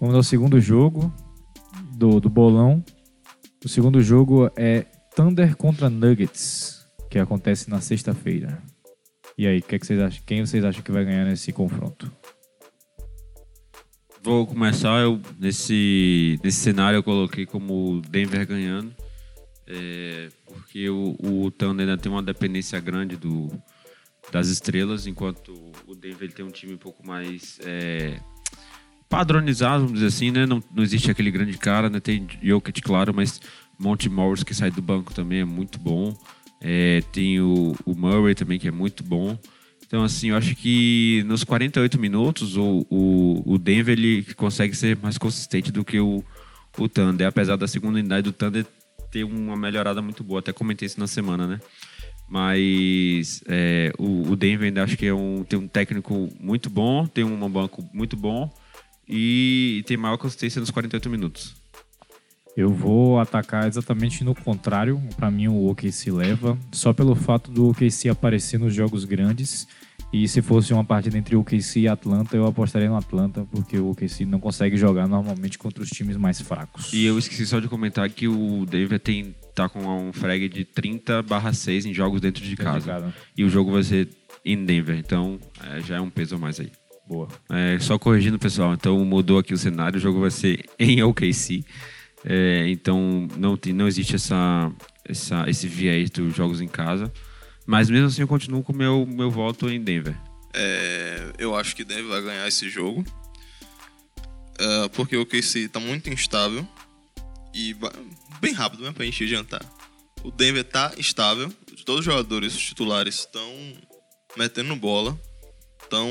[0.00, 1.12] Vamos ao segundo jogo
[1.96, 2.84] do, do bolão.
[3.64, 4.84] O segundo jogo é
[5.16, 6.83] Thunder contra Nuggets,
[7.14, 8.60] que acontece na sexta-feira.
[9.38, 10.22] E aí, que é que vocês acham?
[10.26, 12.10] quem vocês acham que vai ganhar nesse confronto?
[14.22, 18.94] Vou começar eu, nesse, nesse cenário eu coloquei como Denver ganhando.
[19.66, 23.48] é, porque o, o Thunder ainda tem uma dependência grande do,
[24.32, 25.54] das estrelas, enquanto
[25.86, 28.18] o Denver tem um time um pouco mais é,
[29.08, 30.46] padronizado, vamos dizer assim, né?
[30.46, 32.00] Não, não existe aquele grande cara, né?
[32.00, 33.40] Tem Jokic, claro, mas
[33.78, 36.16] Monte Morris que sai do banco também é muito bom.
[36.66, 39.38] É, tem o, o Murray também que é muito bom.
[39.86, 44.96] Então, assim, eu acho que nos 48 minutos o, o, o Denver ele consegue ser
[44.96, 46.24] mais consistente do que o,
[46.78, 48.64] o Thunder, apesar da segunda unidade do Thunder
[49.10, 50.40] ter uma melhorada muito boa.
[50.40, 51.60] Até comentei isso na semana, né?
[52.26, 57.06] Mas é, o, o Denver ainda acho que é um, tem um técnico muito bom,
[57.06, 58.50] tem um banco muito bom
[59.06, 61.54] e tem maior consistência nos 48 minutos.
[62.56, 65.00] Eu vou atacar exatamente no contrário.
[65.16, 69.66] Para mim, o OKC leva, só pelo fato do OKC aparecer nos jogos grandes.
[70.12, 73.90] E se fosse uma partida entre OKC e Atlanta, eu apostaria no Atlanta, porque o
[73.90, 76.92] OKC não consegue jogar normalmente contra os times mais fracos.
[76.92, 80.64] E eu esqueci só de comentar que o Denver tem, tá com um frag de
[80.64, 82.92] 30 6 em jogos dentro de Dentro de casa.
[82.92, 83.14] casa.
[83.36, 84.08] E o jogo vai ser
[84.44, 86.70] em Denver, então é, já é um peso a mais aí.
[87.08, 87.26] Boa.
[87.50, 91.64] É, só corrigindo, pessoal, então mudou aqui o cenário, o jogo vai ser em OKC.
[92.24, 94.72] É, então não, tem, não existe essa,
[95.04, 97.12] essa, esse viés dos jogos em casa.
[97.66, 100.16] Mas mesmo assim eu continuo com o meu, meu voto em Denver.
[100.54, 103.04] É, eu acho que Denver vai ganhar esse jogo.
[104.58, 106.66] É, porque o KC tá muito instável.
[107.52, 107.76] E
[108.40, 108.92] bem rápido, né?
[108.92, 109.62] Pra gente adiantar.
[110.22, 111.52] O Denver tá estável.
[111.84, 113.52] Todos os jogadores titulares estão
[114.36, 115.18] metendo bola.
[115.82, 116.08] Estão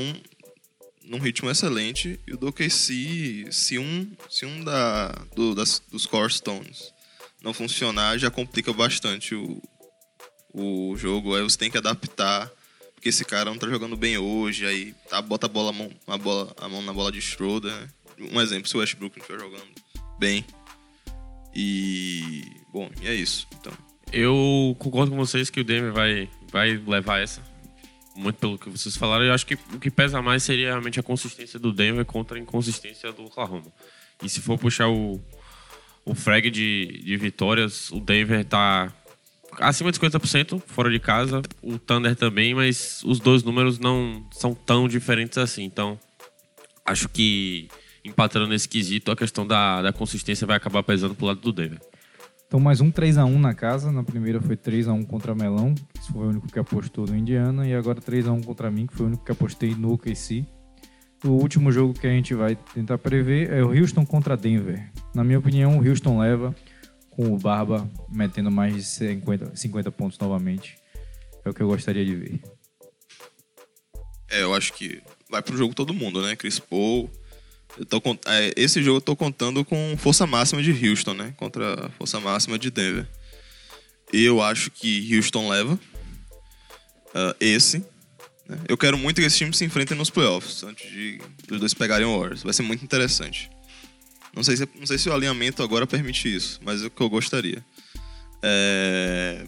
[1.04, 2.18] num ritmo excelente.
[2.26, 6.92] E o do OKC, se um, se um da, do, das, dos core stones
[7.42, 9.62] não funcionar, já complica bastante o,
[10.52, 11.34] o jogo.
[11.36, 12.50] Aí você tem que adaptar
[13.04, 15.90] porque esse cara não tá jogando bem hoje, aí tá, bota a, bola, a, mão,
[16.06, 17.70] a, bola, a mão na bola de Schroeder.
[17.70, 17.88] né?
[18.32, 19.68] Um exemplo, se o Westbrook não estiver jogando
[20.18, 20.42] bem.
[21.54, 22.44] E.
[22.72, 23.46] Bom, e é isso.
[23.60, 23.74] Então.
[24.10, 27.42] Eu concordo com vocês que o Denver vai, vai levar essa.
[28.14, 29.24] Muito pelo que vocês falaram.
[29.24, 32.40] Eu acho que o que pesa mais seria realmente a consistência do Denver contra a
[32.40, 33.72] inconsistência do Oklahoma.
[34.22, 35.20] E se for puxar o,
[36.04, 38.92] o frag de, de vitórias, o Denver tá
[39.58, 41.42] acima de 50% fora de casa.
[41.62, 45.64] O Thunder também, mas os dois números não são tão diferentes assim.
[45.64, 45.98] Então,
[46.84, 47.68] acho que
[48.04, 51.80] empatando nesse quesito, a questão da, da consistência vai acabar pesando pro lado do Denver.
[52.54, 53.90] Então, mais um 3x1 na casa.
[53.90, 57.66] Na primeira foi 3x1 contra Melão, que foi o único que apostou no Indiana.
[57.66, 60.46] E agora 3x1 contra mim, que foi o único que apostei no OKC.
[61.24, 64.88] O último jogo que a gente vai tentar prever é o Houston contra Denver.
[65.12, 66.54] Na minha opinião, o Houston leva
[67.10, 70.78] com o Barba metendo mais de 50, 50 pontos novamente.
[71.44, 72.40] É o que eu gostaria de ver.
[74.30, 76.36] É, eu acho que vai pro jogo todo mundo, né?
[76.36, 77.10] Chris Paul.
[77.76, 81.34] Eu tô, é, esse jogo eu tô contando com força máxima de Houston, né?
[81.36, 83.06] Contra a força máxima de Denver.
[84.12, 85.78] Eu acho que Houston leva
[87.14, 87.78] ah, esse.
[88.48, 88.58] né?
[88.68, 91.20] Eu quero muito que esse time se enfrentem nos playoffs, antes de
[91.50, 92.42] os dois pegarem o Warriors.
[92.42, 93.50] Vai ser muito interessante.
[94.34, 97.00] Não sei, se, não sei se o alinhamento agora permite isso, mas é o que
[97.00, 97.64] eu gostaria.
[98.42, 99.46] É,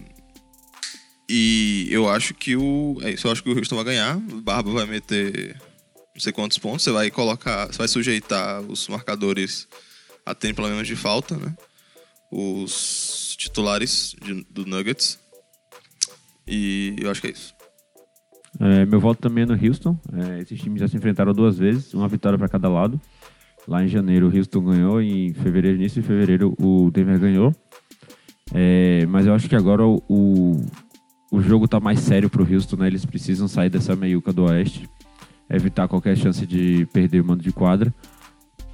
[1.28, 2.98] E E eu acho que o.
[3.02, 4.16] É isso, eu acho que o Houston vai ganhar.
[4.16, 5.56] O Barba vai meter
[6.16, 6.82] não sei quantos pontos.
[6.82, 7.66] Você vai colocar.
[7.66, 9.68] Você vai sujeitar os marcadores
[10.24, 11.54] a terem pelo menos de falta, né?
[12.32, 15.18] Os titulares de- do Nuggets.
[16.46, 17.54] E eu acho que é isso.
[18.58, 19.98] É, meu voto também é no Houston.
[20.12, 23.00] É, esses times já se enfrentaram duas vezes, uma vitória para cada lado.
[23.68, 27.54] Lá em janeiro o Houston ganhou e em fevereiro, início de fevereiro, o Denver ganhou.
[28.54, 30.64] É, mas eu acho que agora o, o,
[31.32, 32.86] o jogo tá mais sério pro Houston, né?
[32.86, 34.88] Eles precisam sair dessa meiuca do Oeste,
[35.50, 37.92] evitar qualquer chance de perder o mando de quadra.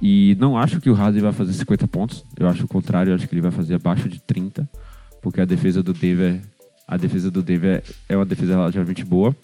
[0.01, 2.25] E não acho que o Harden vai fazer 50 pontos.
[2.37, 4.69] Eu acho o contrário, eu acho que ele vai fazer abaixo de 30,
[5.21, 6.41] porque a defesa do Denver,
[6.87, 9.35] a defesa do Denver é uma defesa relativamente boa.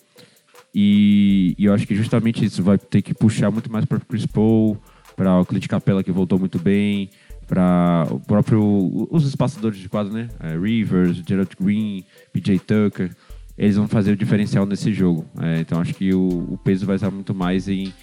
[0.73, 4.01] E, e eu acho que justamente isso vai ter que puxar muito mais para o
[4.01, 4.77] Chris Paul,
[5.15, 7.09] para o Clint Capella que voltou muito bem,
[7.47, 10.29] para o próprio os espaçadores de quadro, né?
[10.39, 13.15] É, Rivers, Gerald Green, PJ Tucker,
[13.59, 15.29] eles vão fazer o diferencial nesse jogo.
[15.41, 17.93] É, então acho que o, o peso vai estar muito mais em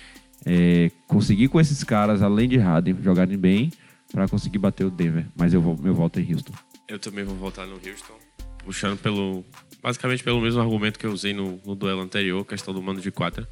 [0.44, 3.72] é, conseguir com esses caras, além de Harden, jogarem bem,
[4.12, 5.26] para conseguir bater o Denver.
[5.34, 6.52] Mas eu vou, meu voto é em Houston.
[6.86, 8.14] Eu também vou votar no Houston,
[8.64, 9.42] puxando pelo.
[9.82, 13.10] Basicamente pelo mesmo argumento que eu usei no, no duelo anterior, questão do mando de
[13.10, 13.48] quadra.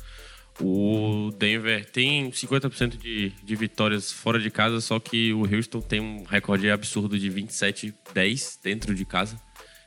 [0.60, 6.00] O Denver tem 50% de, de vitórias fora de casa, só que o Houston tem
[6.00, 9.36] um recorde absurdo de 27-10 dentro de casa.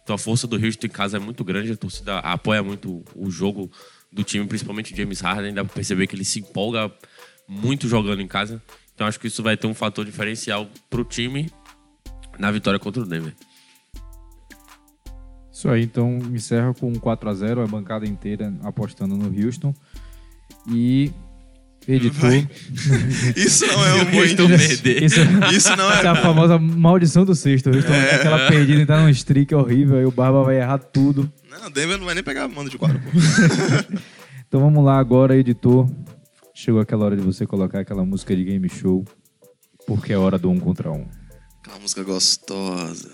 [0.07, 3.29] Então a força do Houston em casa é muito grande, a torcida apoia muito o
[3.29, 3.69] jogo
[4.09, 5.53] do time, principalmente o James Harden.
[5.53, 6.89] Dá pra perceber que ele se empolga
[7.45, 8.63] muito jogando em casa.
[8.95, 11.51] Então acho que isso vai ter um fator diferencial pro time
[12.39, 13.35] na vitória contra o Denver.
[15.51, 19.75] Isso aí, então encerra com um 4x0, a bancada inteira apostando no Houston.
[20.71, 21.11] E
[21.87, 22.31] editor.
[23.35, 25.03] Isso não é um bom Isso, perder.
[25.03, 25.19] isso,
[25.51, 26.21] Isso não essa é a é.
[26.21, 27.69] famosa maldição do sexto.
[27.69, 31.31] O ter aquela perdida, entrar num streak horrível, aí o Barba vai errar tudo.
[31.49, 33.09] Não, Denver não vai nem pegar mando de quadro, pô.
[34.47, 35.89] Então vamos lá agora, editor.
[36.53, 39.03] Chegou aquela hora de você colocar aquela música de game show,
[39.85, 41.05] porque é hora do um contra um.
[41.61, 43.11] Aquela música gostosa.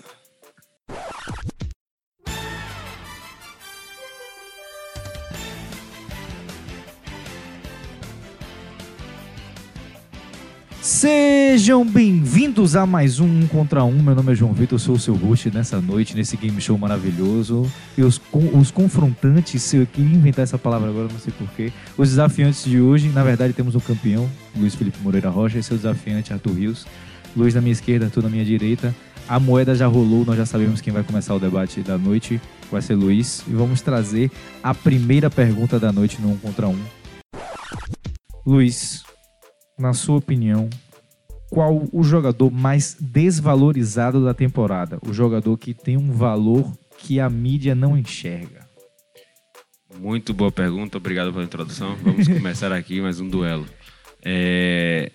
[10.84, 14.02] Sejam bem-vindos a mais um Contra Um.
[14.02, 17.64] Meu nome é João Vitor, sou o seu host nessa noite, nesse game show maravilhoso.
[17.96, 18.20] E os,
[18.52, 21.72] os confrontantes, se eu queria inventar essa palavra agora, não sei porquê.
[21.96, 25.78] Os desafiantes de hoje, na verdade, temos o campeão, Luiz Felipe Moreira Rocha, e seu
[25.78, 26.86] desafiante, Arthur Rios.
[27.34, 28.94] Luiz na minha esquerda, Arthur na minha direita.
[29.26, 32.38] A moeda já rolou, nós já sabemos quem vai começar o debate da noite.
[32.70, 33.42] Vai ser Luiz.
[33.48, 34.30] E vamos trazer
[34.62, 36.78] a primeira pergunta da noite no Um Contra Um.
[38.46, 39.03] Luiz,
[39.78, 40.68] na sua opinião,
[41.50, 44.98] qual o jogador mais desvalorizado da temporada?
[45.06, 48.64] O jogador que tem um valor que a mídia não enxerga.
[50.00, 51.96] Muito boa pergunta, obrigado pela introdução.
[52.02, 53.66] Vamos começar aqui mais um duelo.
[54.24, 55.12] É,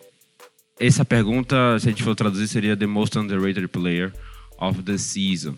[0.79, 4.13] Essa pergunta, se a gente for traduzir, seria The Most Underrated Player
[4.57, 5.55] of the Season.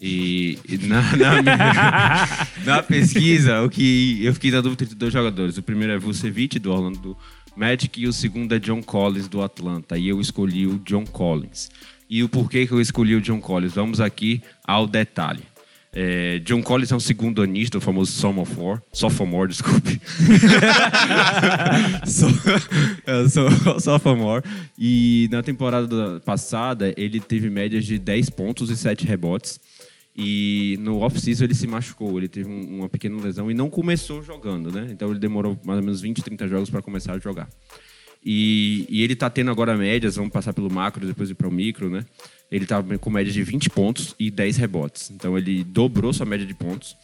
[0.00, 5.12] E, e na, na minha- na pesquisa, o que eu fiquei na dúvida entre dois
[5.12, 5.58] jogadores.
[5.58, 7.16] O primeiro é Vucevic, do Orlando
[7.58, 9.98] Magic, e o segundo é John Collins, do Atlanta.
[9.98, 11.68] E eu escolhi o John Collins.
[12.08, 13.74] E o porquê que eu escolhi o John Collins?
[13.74, 15.42] Vamos aqui ao detalhe.
[15.92, 20.00] É, John Collins é um segundo anista, o famoso sophomore, sophomore, desculpe.
[22.06, 22.28] so,
[23.28, 24.44] so, sophomore.
[24.78, 29.58] E na temporada passada ele teve médias de 10 pontos e 7 rebotes.
[30.20, 34.20] E no off-season ele se machucou, ele teve um- uma pequena lesão e não começou
[34.20, 34.88] jogando, né?
[34.90, 37.48] Então ele demorou mais ou menos 20, 30 jogos para começar a jogar.
[38.24, 41.52] E, e ele tá tendo agora médias, vamos passar pelo macro, depois ir para o
[41.52, 42.04] micro, né?
[42.50, 45.08] Ele tá com média de 20 pontos e 10 rebotes.
[45.10, 46.96] Então ele dobrou sua média de pontos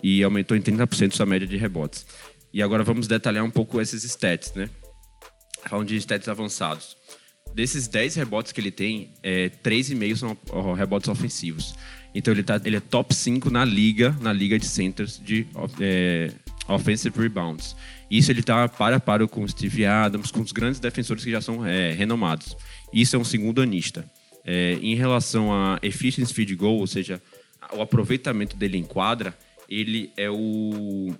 [0.00, 2.06] e aumentou em 30% sua média de rebotes.
[2.52, 4.70] E agora vamos detalhar um pouco esses stats, né?
[5.66, 6.96] Falando de stats avançados.
[7.52, 10.36] Desses 10 rebotes que ele tem, é, 3,5 são
[10.72, 11.74] rebotes ofensivos.
[12.14, 15.46] Então ele, tá, ele é top 5 na liga, na liga de centers de
[15.80, 16.32] é,
[16.68, 17.76] offensive rebounds.
[18.10, 21.30] Isso ele tá para a para com o Steve Adams, com os grandes defensores que
[21.30, 22.56] já são é, renomados.
[22.92, 24.04] Isso é um segundo anista.
[24.44, 27.22] É, em relação a efficiency field goal, ou seja,
[27.72, 29.36] o aproveitamento dele em quadra,
[29.68, 31.14] ele é o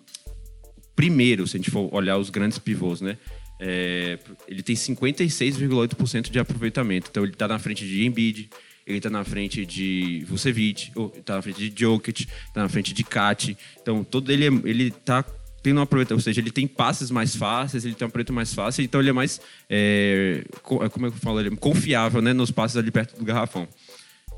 [0.97, 3.16] primeiro, se a gente for olhar os grandes pivôs, né?
[3.61, 4.18] É,
[4.49, 7.09] ele tem 56,8% de aproveitamento.
[7.11, 8.51] Então ele está na frente de Embiid,
[8.91, 13.05] ele está na frente de Vucevic, está na frente de Jokic, está na frente de
[13.05, 13.57] Kat.
[13.80, 15.24] Então todo ele é- ele está
[15.62, 18.55] tendo um aproveitamento, ou seja, ele tem passes mais fáceis, ele tem um aproveitamento mais
[18.55, 22.32] fácil, então ele é mais é, co- como é eu falo, ele é confiável, né,
[22.32, 23.68] nos passes ali perto do garrafão.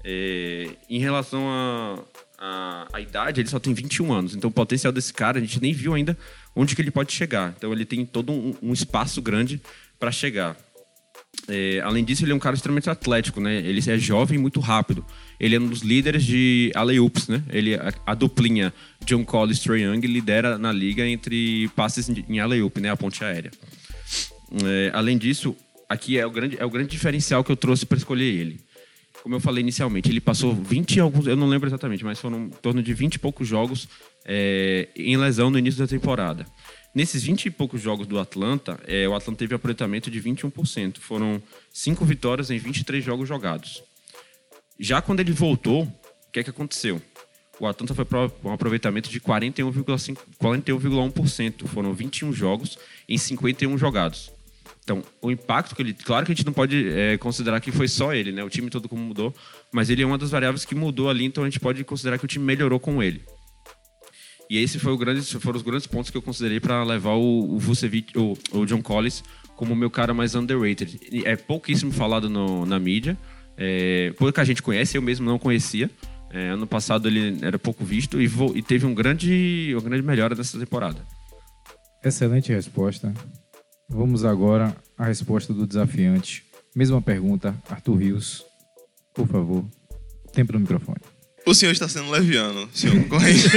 [0.05, 1.99] É, em relação a,
[2.39, 4.35] a, a idade, ele só tem 21 anos.
[4.35, 6.19] Então o potencial desse cara, a gente nem viu ainda
[6.57, 7.55] onde que ele pode chegar.
[7.57, 9.61] Então ele tem todo um, um espaço grande
[10.01, 10.57] para chegar.
[11.49, 13.57] É, além disso, ele é um cara extremamente atlético, né?
[13.57, 15.05] Ele é jovem muito rápido.
[15.41, 17.43] Ele é um dos líderes de alley-oops, né?
[17.51, 18.73] Ele, a, a duplinha
[19.05, 22.91] John Collins Trae Young lidera na liga entre passes em alley-oop, né?
[22.91, 23.51] A ponte aérea.
[24.65, 25.57] É, além disso,
[25.89, 28.61] aqui é o, grande, é o grande diferencial que eu trouxe para escolher ele.
[29.23, 32.51] Como eu falei inicialmente, ele passou 20 alguns, eu não lembro exatamente, mas foram em
[32.51, 33.89] torno de 20 e poucos jogos
[34.25, 36.45] é, em lesão no início da temporada.
[36.95, 40.99] Nesses 20 e poucos jogos do Atlanta, é, o Atlanta teve aproveitamento de 21%.
[40.99, 43.83] Foram 5 vitórias em 23 jogos jogados.
[44.79, 47.01] Já quando ele voltou, o que é que aconteceu?
[47.59, 50.19] O Atlanta foi para um aproveitamento de 41,1%.
[50.39, 52.79] 41, Foram 21 jogos
[53.09, 54.31] em 51 jogados.
[54.85, 55.95] Então, o impacto que ele.
[55.95, 58.43] Claro que a gente não pode é, considerar que foi só ele, né?
[58.43, 59.35] O time todo como mudou,
[59.71, 62.25] mas ele é uma das variáveis que mudou ali, então a gente pode considerar que
[62.25, 63.23] o time melhorou com ele.
[64.53, 67.55] E esse foi o grande, foram os grandes pontos que eu considerei para levar o,
[67.55, 69.25] o Vucevic, o, o, John Collins
[69.57, 71.01] como o meu cara mais underrated.
[71.25, 73.17] É pouquíssimo falado no, na mídia,
[73.57, 75.91] é, pouca gente conhece, eu mesmo não conhecia.
[76.31, 80.03] É, ano passado ele era pouco visto e, vo, e teve um grande, uma grande
[80.03, 81.03] melhora nessa temporada.
[82.05, 83.11] Excelente resposta.
[83.89, 86.45] Vamos agora à resposta do desafiante.
[86.77, 88.45] Mesma pergunta, Arthur Rios.
[89.15, 89.65] Por favor,
[90.31, 91.01] tempo no microfone.
[91.45, 93.49] O senhor está sendo leviano, senhor concorrente.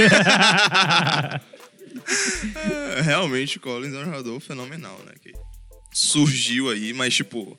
[2.96, 5.12] é, realmente, o Collins é um jogador fenomenal, né?
[5.22, 5.32] Que
[5.92, 7.56] surgiu aí, mas, tipo,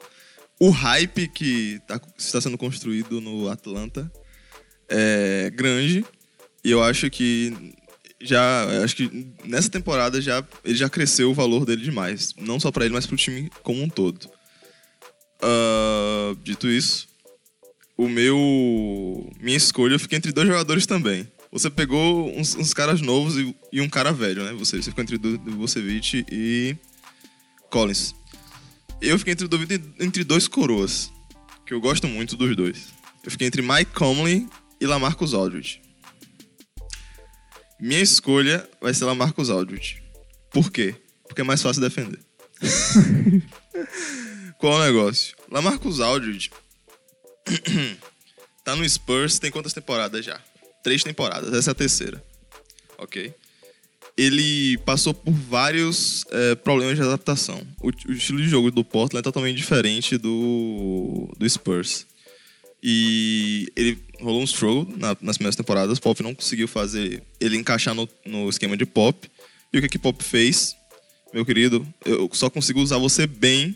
[0.59, 4.11] o hype que tá, está sendo construído no Atlanta
[4.89, 6.05] é grande.
[6.63, 7.73] E eu acho que
[8.19, 12.71] já acho que nessa temporada já ele já cresceu o valor dele demais, não só
[12.71, 14.29] para ele, mas para o time como um todo.
[15.41, 17.07] Uh, dito isso,
[17.97, 21.27] o meu minha escolha eu fiquei entre dois jogadores também.
[21.51, 24.53] Você pegou uns, uns caras novos e, e, um cara velho, né?
[24.53, 26.75] Você, você ficou entre Vucevic e
[27.69, 28.13] Collins.
[29.01, 31.11] Eu fiquei entre dúvida entre dois coroas,
[31.65, 32.93] que eu gosto muito dos dois.
[33.23, 34.47] Eu fiquei entre Mike Conley
[34.79, 35.81] e Lamarcus Aldridge.
[37.79, 40.03] Minha escolha vai ser Lamarcus Aldridge.
[40.51, 40.95] Por quê?
[41.27, 42.19] Porque é mais fácil defender.
[44.59, 45.35] Qual o negócio?
[45.51, 46.49] Lamarcus Aldridge
[48.63, 50.39] tá no Spurs tem quantas temporadas já?
[50.83, 52.23] Três temporadas, essa é a terceira.
[52.97, 53.33] Ok?
[54.17, 57.61] Ele passou por vários é, problemas de adaptação.
[57.79, 62.07] O, o, estilo de jogo do Portland é totalmente diferente do, do Spurs.
[62.81, 65.99] E ele rolou um struggle na, nas primeiras temporadas.
[65.99, 69.29] Pop não conseguiu fazer ele encaixar no, no esquema de Pop.
[69.71, 70.75] E o que, que Pop fez?
[71.33, 73.75] Meu querido, eu só consigo usar você bem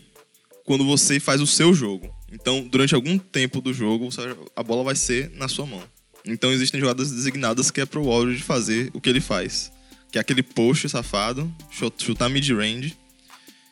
[0.64, 2.12] quando você faz o seu jogo.
[2.32, 4.08] Então, durante algum tempo do jogo,
[4.56, 5.82] a bola vai ser na sua mão.
[6.24, 9.70] Então, existem jogadas designadas que é pro Aldridge fazer o que ele faz.
[10.10, 11.52] Que é aquele post safado,
[11.98, 12.96] chutar mid-range.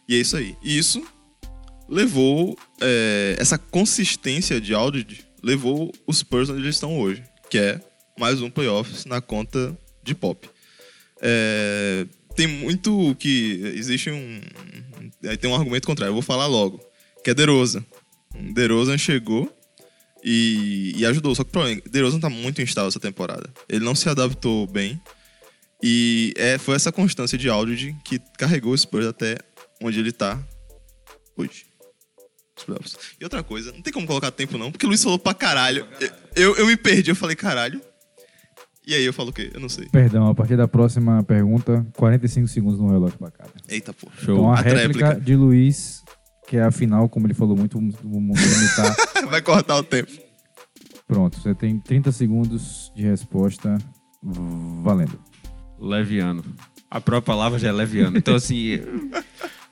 [0.07, 0.57] E é isso aí.
[0.63, 1.03] E isso
[1.89, 2.59] levou...
[2.81, 7.23] É, essa consistência de Aldridge levou os Spurs onde eles estão hoje.
[7.49, 7.81] Que é
[8.19, 10.49] mais um playoffs na conta de pop.
[11.23, 13.61] É, tem muito que...
[13.75, 14.41] Existe um...
[15.41, 16.11] Tem um argumento contrário.
[16.11, 16.81] Eu vou falar logo.
[17.23, 17.85] Que é Derosa.
[18.35, 19.51] DeRozan chegou
[20.23, 21.35] e, e, ajudou.
[21.35, 23.51] Só que o problema, DeRozan tá muito instável essa temporada.
[23.69, 25.01] Ele não se adaptou bem.
[25.83, 29.39] E é, foi essa constância de Aldridge que carregou o Spurs até
[29.83, 30.39] onde ele tá
[31.37, 31.71] hoje.
[33.19, 35.87] E outra coisa, não tem como colocar tempo não, porque o Luiz falou pra caralho.
[36.37, 37.81] Eu, eu me perdi, eu falei caralho.
[38.87, 39.51] E aí eu falo o quê?
[39.55, 39.89] Eu não sei.
[39.89, 43.53] Perdão, a partir da próxima pergunta, 45 segundos no relógio pra cada.
[43.69, 44.09] Eita, pô.
[44.19, 44.35] Show.
[44.35, 46.03] Então a, a réplica, réplica de Luiz
[46.51, 48.97] que é a final, como ele falou muito, vamos limitar.
[49.31, 50.11] Vai cortar o tempo.
[51.07, 53.79] Pronto, você tem 30 segundos de resposta
[54.83, 55.17] valendo.
[55.79, 56.45] Leviano.
[56.91, 58.19] A própria palavra já é leviano.
[58.19, 58.81] Então, assim.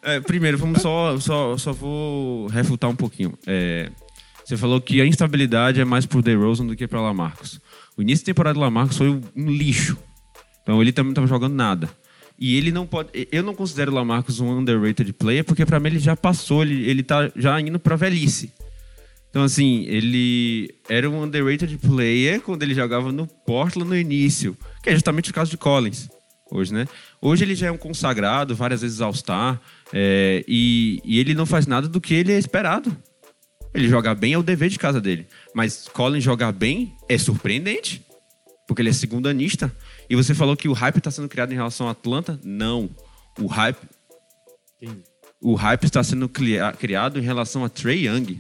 [0.03, 3.37] é, primeiro, vamos só, só, só vou refutar um pouquinho.
[3.45, 3.91] É,
[4.45, 7.61] você falou que a instabilidade é mais por DeRozan do que para Lamarcus.
[7.97, 9.99] O início da temporada do Lamarcus foi um lixo.
[10.63, 11.91] Então ele também não estava jogando nada.
[12.39, 13.11] E ele não pode.
[13.33, 16.89] Eu não considero o Lamarcus um underrated player, porque para mim ele já passou, ele,
[16.89, 18.53] ele tá já indo pra velhice.
[19.31, 24.91] Então, assim, ele era um underrated player quando ele jogava no Portland no início, que
[24.91, 26.09] é justamente o caso de Collins,
[26.51, 26.87] hoje, né?
[27.21, 29.61] Hoje ele já é um consagrado, várias vezes All-Star,
[29.93, 32.97] é, e, e ele não faz nada do que ele é esperado.
[33.75, 35.27] Ele jogar bem é o dever de casa dele.
[35.55, 38.03] Mas Collins jogar bem é surpreendente,
[38.69, 39.75] porque ele é segundanista.
[40.09, 42.39] E você falou que o hype está sendo criado em relação ao Atlanta?
[42.45, 42.91] Não.
[43.41, 43.79] O hype.
[45.41, 48.39] O hype está sendo criado em relação a Trey Young.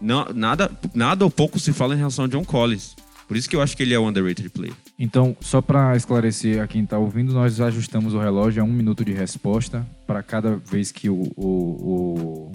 [0.00, 2.94] Não, nada, nada ou pouco se fala em relação a John Collins.
[3.26, 4.74] Por isso que eu acho que ele é o underrated player.
[4.98, 9.04] Então, só para esclarecer a quem está ouvindo, nós ajustamos o relógio a um minuto
[9.04, 12.52] de resposta para cada vez que o, o,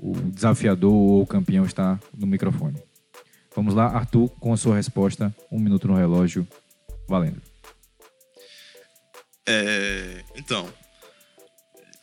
[0.00, 2.85] o, o desafiador ou o campeão está no microfone.
[3.56, 6.46] Vamos lá, Arthur, com a sua resposta, um minuto no relógio,
[7.08, 7.40] valendo.
[9.48, 10.68] É, então,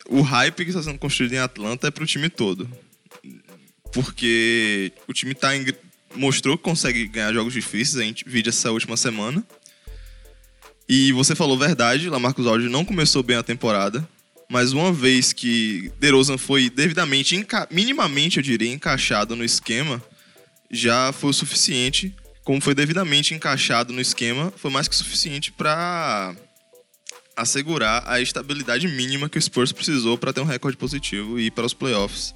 [0.10, 2.68] o hype que está sendo construído em Atlanta é pro time todo.
[3.93, 5.68] Porque o time tá em-
[6.16, 9.45] mostrou que consegue ganhar jogos difíceis, a gente viu essa última semana.
[10.89, 14.08] E você falou verdade, Lamarcus Aldridge não começou bem a temporada,
[14.49, 20.01] mas uma vez que DeRozan foi devidamente, minimamente eu diria, encaixado no esquema,
[20.74, 22.14] já foi o suficiente.
[22.44, 26.36] Como foi devidamente encaixado no esquema, foi mais que suficiente para
[27.38, 31.52] assegurar a estabilidade mínima que o Spurs precisou para ter um recorde positivo e ir
[31.52, 32.36] para os playoffs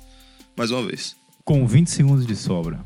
[0.55, 1.15] mais uma vez.
[1.43, 2.79] Com 20 segundos de sobra.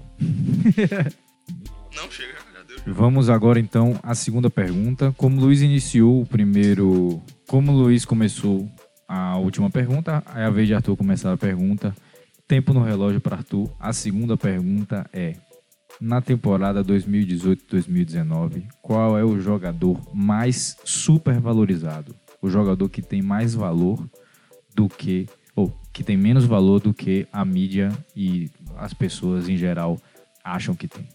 [1.95, 2.93] Não, chega, já deu.
[2.93, 5.13] Vamos agora então à segunda pergunta.
[5.17, 7.21] Como o Luiz iniciou o primeiro.
[7.47, 8.69] Como o Luiz começou
[9.07, 11.95] a última pergunta, é a vez de Arthur começar a pergunta.
[12.51, 13.71] Tempo no relógio para Arthur.
[13.79, 15.37] A segunda pergunta é:
[16.01, 22.13] Na temporada 2018-2019, qual é o jogador mais supervalorizado?
[22.41, 24.05] O jogador que tem mais valor
[24.75, 25.29] do que.
[25.55, 29.97] ou que tem menos valor do que a mídia e as pessoas em geral
[30.43, 31.07] acham que tem.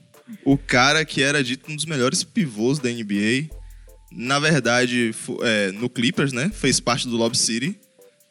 [0.43, 3.55] O cara que era dito um dos melhores pivôs da NBA,
[4.11, 6.49] na verdade, é, no Clippers, né?
[6.49, 7.79] Fez parte do Lob City,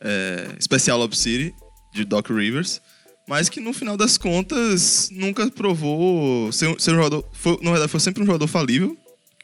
[0.01, 1.53] é, especial Lob City,
[1.93, 2.81] de Doc Rivers,
[3.27, 7.25] mas que no final das contas nunca provou ser, ser um jogador.
[7.33, 8.97] Foi, na verdade, foi sempre um jogador falível,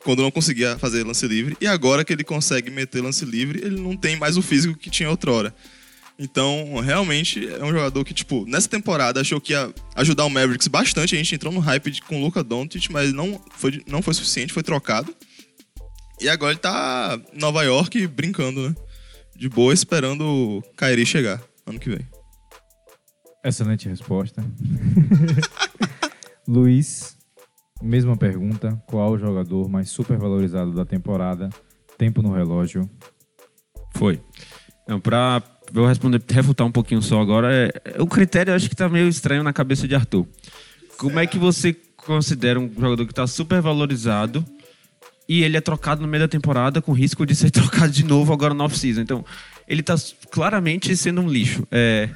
[0.03, 3.79] quando não conseguia fazer lance livre, e agora que ele consegue meter lance livre, ele
[3.79, 5.53] não tem mais o físico que tinha outrora.
[6.19, 10.67] Então, realmente, é um jogador que, tipo, nessa temporada achou que ia ajudar o Mavericks
[10.67, 11.15] bastante.
[11.15, 14.13] A gente entrou no hype de- com o Luka Doncic, mas não foi, não foi
[14.13, 15.15] suficiente, foi trocado.
[16.19, 18.75] E agora ele tá em Nova York brincando, né?
[19.35, 22.07] De boa, esperando o Kyrie chegar ano que vem.
[23.43, 24.43] Excelente resposta.
[26.47, 27.17] Luiz,
[27.81, 28.81] mesma pergunta.
[28.87, 31.49] Qual o jogador mais supervalorizado da temporada?
[31.97, 32.89] Tempo no relógio.
[33.95, 34.21] Foi.
[34.87, 35.41] Não, pra
[35.73, 39.07] eu responder, refutar um pouquinho só agora, é, o critério eu acho que tá meio
[39.07, 40.27] estranho na cabeça de Arthur.
[40.97, 44.45] Como é que você considera um jogador que tá super valorizado
[45.27, 48.33] e ele é trocado no meio da temporada com risco de ser trocado de novo
[48.33, 49.01] agora no off-season?
[49.01, 49.25] Então,
[49.67, 49.95] ele tá
[50.29, 51.65] claramente sendo um lixo.
[51.71, 52.09] É,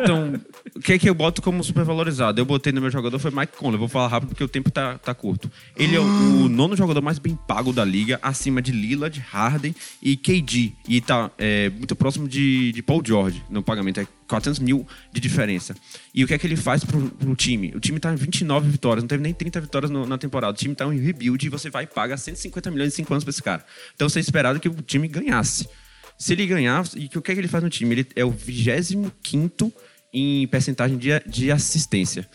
[0.00, 0.40] então,
[0.76, 2.40] o que é que eu boto como supervalorizado?
[2.40, 3.78] Eu botei no meu jogador foi Mike Conley.
[3.78, 5.50] Vou falar rápido porque o tempo tá, tá curto.
[5.76, 6.04] Ele é o,
[6.44, 10.72] o nono jogador mais bem pago da liga, acima de Lillard, Harden e KD.
[10.88, 14.00] E tá é, muito próximo de, de Paul George no pagamento.
[14.00, 15.74] É 400 mil de diferença.
[16.14, 17.72] E o que é que ele faz pro, pro time?
[17.76, 20.52] O time tá em 29 vitórias, não teve nem 30 vitórias no- na temporada.
[20.54, 23.24] O time tá em rebuild e você vai e paga 150 milhões em 5 anos
[23.24, 23.64] pra esse cara.
[23.94, 25.68] Então você esperava que o time ganhasse.
[26.18, 27.92] Se ele ganhar, e que- o que é que ele faz no time?
[27.94, 29.72] Ele é o 25
[30.12, 32.28] em percentagem de, de assistência.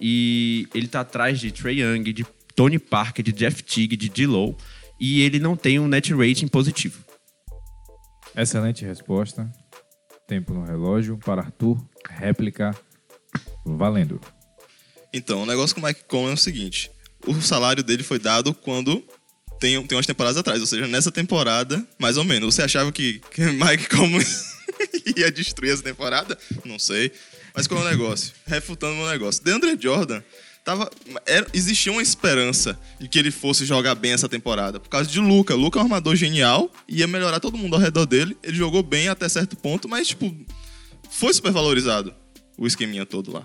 [0.00, 2.24] E ele tá atrás de Trey Young, de
[2.54, 4.56] Tony Parker, de Jeff Teague, de D-Low.
[4.98, 7.02] E ele não tem um net rating positivo.
[8.36, 9.50] Excelente resposta.
[10.26, 11.82] Tempo no relógio para Arthur.
[12.08, 12.74] Réplica.
[13.64, 14.20] Valendo.
[15.12, 16.90] Então, o negócio com o Mike Conley é o seguinte:
[17.26, 19.04] o salário dele foi dado quando
[19.60, 22.54] tem, tem umas temporadas atrás, ou seja, nessa temporada, mais ou menos.
[22.54, 24.26] Você achava que, que Mike Conley
[25.16, 26.36] ia destruir essa temporada?
[26.64, 27.12] Não sei.
[27.54, 28.32] Mas qual é o negócio?
[28.46, 29.44] Refutando o meu negócio.
[29.44, 30.22] DeAndre Jordan
[30.64, 30.90] tava,
[31.26, 34.80] era, existia uma esperança de que ele fosse jogar bem essa temporada.
[34.80, 35.54] Por causa de Luca.
[35.54, 38.36] Luca é um armador genial, ia melhorar todo mundo ao redor dele.
[38.42, 40.34] Ele jogou bem até certo ponto, mas, tipo,
[41.10, 42.14] foi super valorizado
[42.56, 43.44] o esqueminha todo lá.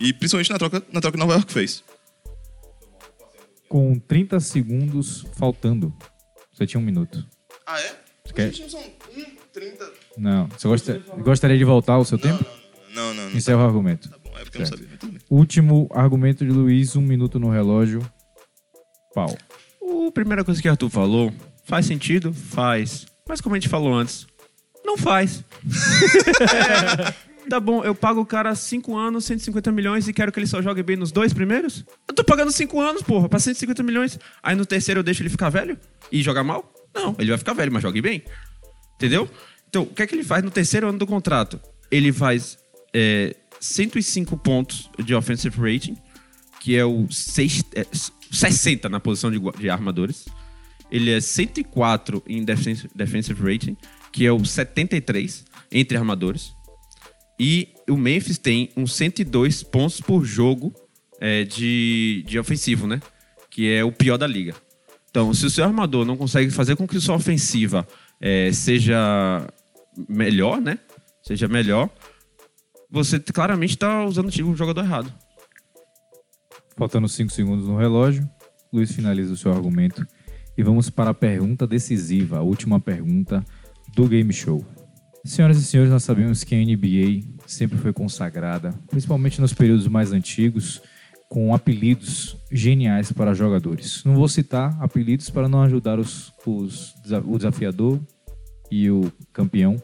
[0.00, 1.84] E principalmente na troca, na troca que Nova York fez.
[3.68, 5.94] Com 30 segundos faltando.
[6.52, 7.24] Você tinha um minuto.
[7.66, 7.96] Ah, é?
[8.34, 9.90] quer- Gente, são 1, 30.
[10.16, 10.46] Não.
[10.48, 12.44] Você gosta- gostaria de voltar ao seu tempo?
[12.94, 13.36] Não, não, não.
[13.36, 14.08] Encerra o argumento.
[14.08, 14.82] Tá bom, é porque eu não Certo.
[14.82, 14.98] sabia.
[15.12, 15.18] bem.
[15.30, 18.00] Último argumento de Luiz, um minuto no relógio.
[19.14, 19.36] Pau.
[20.08, 21.32] A primeira coisa que o Arthur falou
[21.64, 22.32] faz sentido?
[22.32, 23.06] Faz.
[23.28, 24.26] Mas como a gente falou antes,
[24.84, 25.44] não faz.
[27.48, 30.60] Tá bom, eu pago o cara 5 anos, 150 milhões e quero que ele só
[30.60, 31.84] jogue bem nos dois primeiros?
[32.06, 34.18] Eu tô pagando 5 anos, porra, pra 150 milhões.
[34.42, 35.78] Aí no terceiro eu deixo ele ficar velho
[36.12, 36.70] e jogar mal?
[36.94, 38.22] Não, ele vai ficar velho, mas jogue bem.
[38.96, 39.28] Entendeu?
[39.68, 41.58] Então, o que é que ele faz no terceiro ano do contrato?
[41.90, 42.58] Ele faz
[42.94, 45.96] é, 105 pontos de offensive rating,
[46.60, 47.86] que é o seis, é,
[48.30, 50.26] 60 na posição de, de armadores.
[50.90, 53.76] Ele é 104 em defensive, defensive rating,
[54.12, 56.57] que é o 73 entre armadores.
[57.38, 60.74] E o Memphis tem uns 102 pontos por jogo
[61.20, 63.00] é, de, de ofensivo, né?
[63.50, 64.54] Que é o pior da liga.
[65.10, 67.86] Então, se o seu armador não consegue fazer com que sua ofensiva
[68.20, 69.46] é, seja
[70.08, 70.78] melhor, né?
[71.22, 71.90] Seja melhor,
[72.90, 75.12] você claramente está usando o jogador errado.
[76.76, 78.28] Faltando 5 segundos no relógio,
[78.72, 80.06] Luiz finaliza o seu argumento
[80.56, 83.44] e vamos para a pergunta decisiva, a última pergunta
[83.94, 84.64] do Game Show.
[85.28, 90.10] Senhoras e senhores, nós sabemos que a NBA sempre foi consagrada, principalmente nos períodos mais
[90.10, 90.80] antigos,
[91.28, 94.02] com apelidos geniais para jogadores.
[94.04, 96.94] Não vou citar apelidos para não ajudar os, os
[97.26, 98.00] o desafiador
[98.70, 99.76] e o campeão,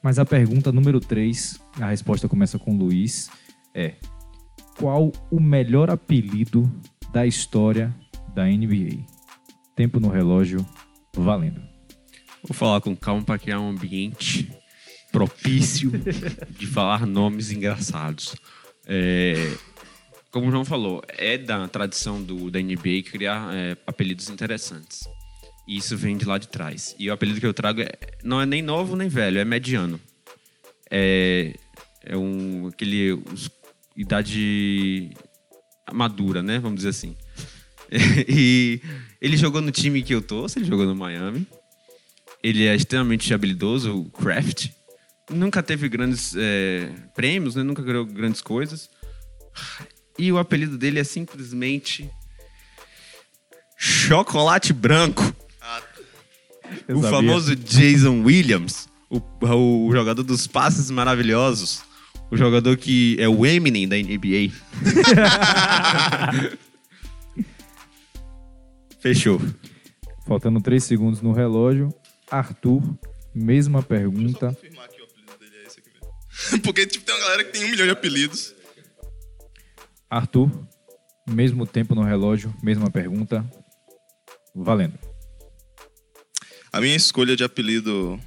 [0.00, 3.28] mas a pergunta número 3, a resposta começa com Luiz,
[3.74, 3.94] é
[4.78, 6.72] qual o melhor apelido
[7.12, 7.92] da história
[8.32, 9.04] da NBA?
[9.74, 10.64] Tempo no relógio,
[11.16, 11.60] valendo.
[12.44, 14.61] Vou falar com calma para criar um ambiente
[15.12, 15.92] propício
[16.58, 18.34] de falar nomes engraçados.
[18.86, 19.52] É,
[20.30, 25.00] como o João falou, é da tradição do, da NBA criar é, apelidos interessantes.
[25.68, 26.96] E isso vem de lá de trás.
[26.98, 27.92] E o apelido que eu trago é-
[28.24, 30.00] não é nem novo nem velho, é mediano.
[30.90, 31.54] É,
[32.02, 33.50] é um aquele os-
[33.96, 35.10] idade
[35.92, 36.58] madura, né?
[36.58, 37.14] Vamos dizer assim.
[38.28, 38.80] e
[39.20, 41.46] ele jogou no time que eu torço, ele jogou no Miami.
[42.42, 44.70] Ele é extremamente habilidoso, o Kraft.
[45.32, 47.62] Nunca teve grandes é, prêmios, né?
[47.62, 48.90] nunca ganhou grandes coisas.
[50.18, 52.10] E o apelido dele é simplesmente
[53.76, 55.34] Chocolate Branco.
[56.86, 57.18] Eu o sabia.
[57.18, 59.20] famoso Jason Williams, o,
[59.86, 61.82] o jogador dos passes maravilhosos.
[62.30, 64.52] O jogador que é o Eminem da NBA.
[69.00, 69.40] Fechou.
[70.26, 71.92] Faltando 3 segundos no relógio,
[72.30, 72.82] Arthur,
[73.34, 74.56] mesma pergunta.
[76.62, 78.54] Porque tipo, tem uma galera que tem um milhão de apelidos.
[80.08, 80.50] Arthur,
[81.28, 83.44] mesmo tempo no relógio, mesma pergunta,
[84.54, 84.98] valendo.
[86.72, 88.20] A minha escolha de apelido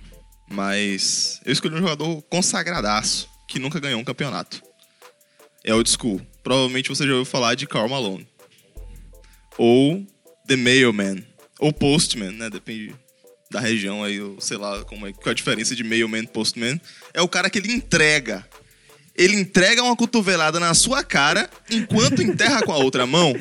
[0.49, 1.39] mais.
[1.45, 4.61] Eu escolhi um jogador consagradaço, que nunca ganhou um campeonato.
[5.63, 6.21] É old school.
[6.43, 8.27] Provavelmente você já ouviu falar de Karl Malone.
[9.57, 10.05] Ou
[10.47, 11.25] The Mailman.
[11.59, 12.49] Ou Postman, né?
[12.49, 12.95] Depende
[13.55, 16.79] da região aí, eu sei lá como é, qual é a diferença de Mailman Postman.
[17.13, 18.45] É o cara que ele entrega.
[19.15, 23.33] Ele entrega uma cotovelada na sua cara enquanto enterra com a outra mão.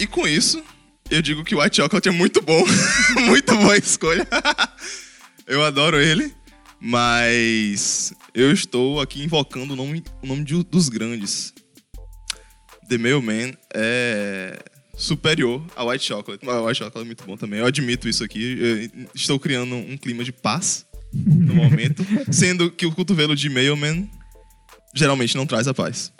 [0.00, 0.64] E com isso,
[1.10, 2.64] eu digo que o White Chocolate é muito bom.
[3.26, 4.26] muito boa escolha.
[5.46, 6.34] eu adoro ele.
[6.80, 11.52] Mas eu estou aqui invocando o nome, o nome de- dos grandes.
[12.88, 14.58] The Mailman é
[15.02, 16.46] superior ao White Chocolate.
[16.46, 17.58] Mas o White Chocolate é muito bom também.
[17.58, 18.90] Eu admito isso aqui.
[18.94, 22.04] Eu estou criando um clima de paz no momento.
[22.30, 24.08] sendo que o cotovelo de Mailman
[24.94, 26.12] geralmente não traz a paz.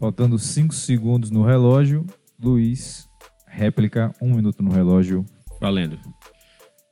[0.00, 2.04] Faltando 5 segundos no relógio,
[2.42, 3.06] Luiz,
[3.46, 5.24] réplica, 1 um minuto no relógio.
[5.60, 5.98] Valendo.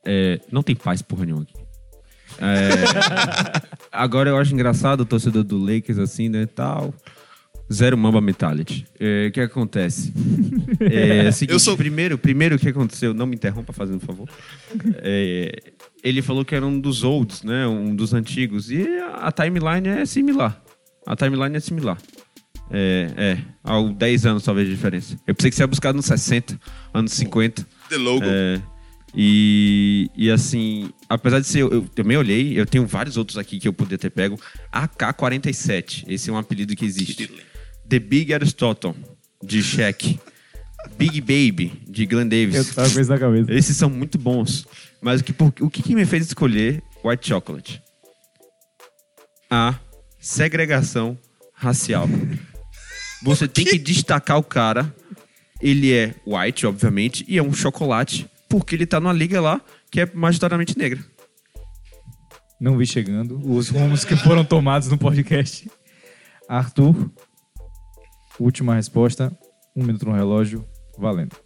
[0.06, 1.54] É, não tem paz porra nenhuma aqui.
[2.38, 6.94] É, agora eu acho engraçado o torcedor do Lakers assim, né, tal.
[7.72, 8.86] Zero Mamba Mentality.
[9.00, 10.12] É, O que acontece?
[10.80, 14.00] É, o seguinte, Eu sou- primeiro, primeiro o que aconteceu, não me interrompa fazendo um
[14.00, 14.28] favor.
[14.96, 15.72] É,
[16.04, 20.04] ele falou que era um dos olds, né, um dos antigos, e a timeline é
[20.06, 20.62] similar.
[21.06, 21.98] A timeline é similar.
[22.70, 25.18] É, é, há 10 anos talvez de diferença.
[25.26, 26.58] Eu pensei que você ia buscar nos 60,
[26.94, 27.66] anos 50.
[27.88, 28.24] The Logo.
[28.24, 28.60] É,
[29.14, 33.58] e, e assim, apesar de ser, eu, eu também olhei, eu tenho vários outros aqui
[33.58, 34.40] que eu poderia ter pego.
[34.72, 37.30] AK-47, esse é um apelido que existe.
[37.92, 38.94] The Big Aristotle,
[39.44, 40.18] de Shaq.
[40.96, 42.54] Big Baby, de Glenn Davis.
[42.54, 43.52] Eu tava com isso na cabeça.
[43.52, 44.66] Esses são muito bons.
[45.02, 47.82] Mas o que, por- o que, que me fez escolher White Chocolate?
[49.50, 49.78] A
[50.18, 51.18] segregação
[51.52, 52.08] racial.
[53.22, 54.90] Você tem que destacar o cara.
[55.60, 59.60] Ele é white, obviamente, e é um chocolate, porque ele tá numa liga lá
[59.90, 60.98] que é majoritariamente negra.
[62.58, 65.70] Não vi chegando os rumos que foram tomados no podcast.
[66.48, 67.10] Arthur,
[68.38, 69.36] última resposta,
[69.74, 70.68] 1 um minuto no relógio,
[70.98, 71.36] valendo.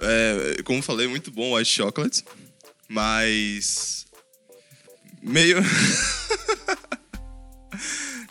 [0.00, 2.24] É, como falei, muito bom White Chocolate,
[2.88, 4.06] mas
[5.22, 5.58] meio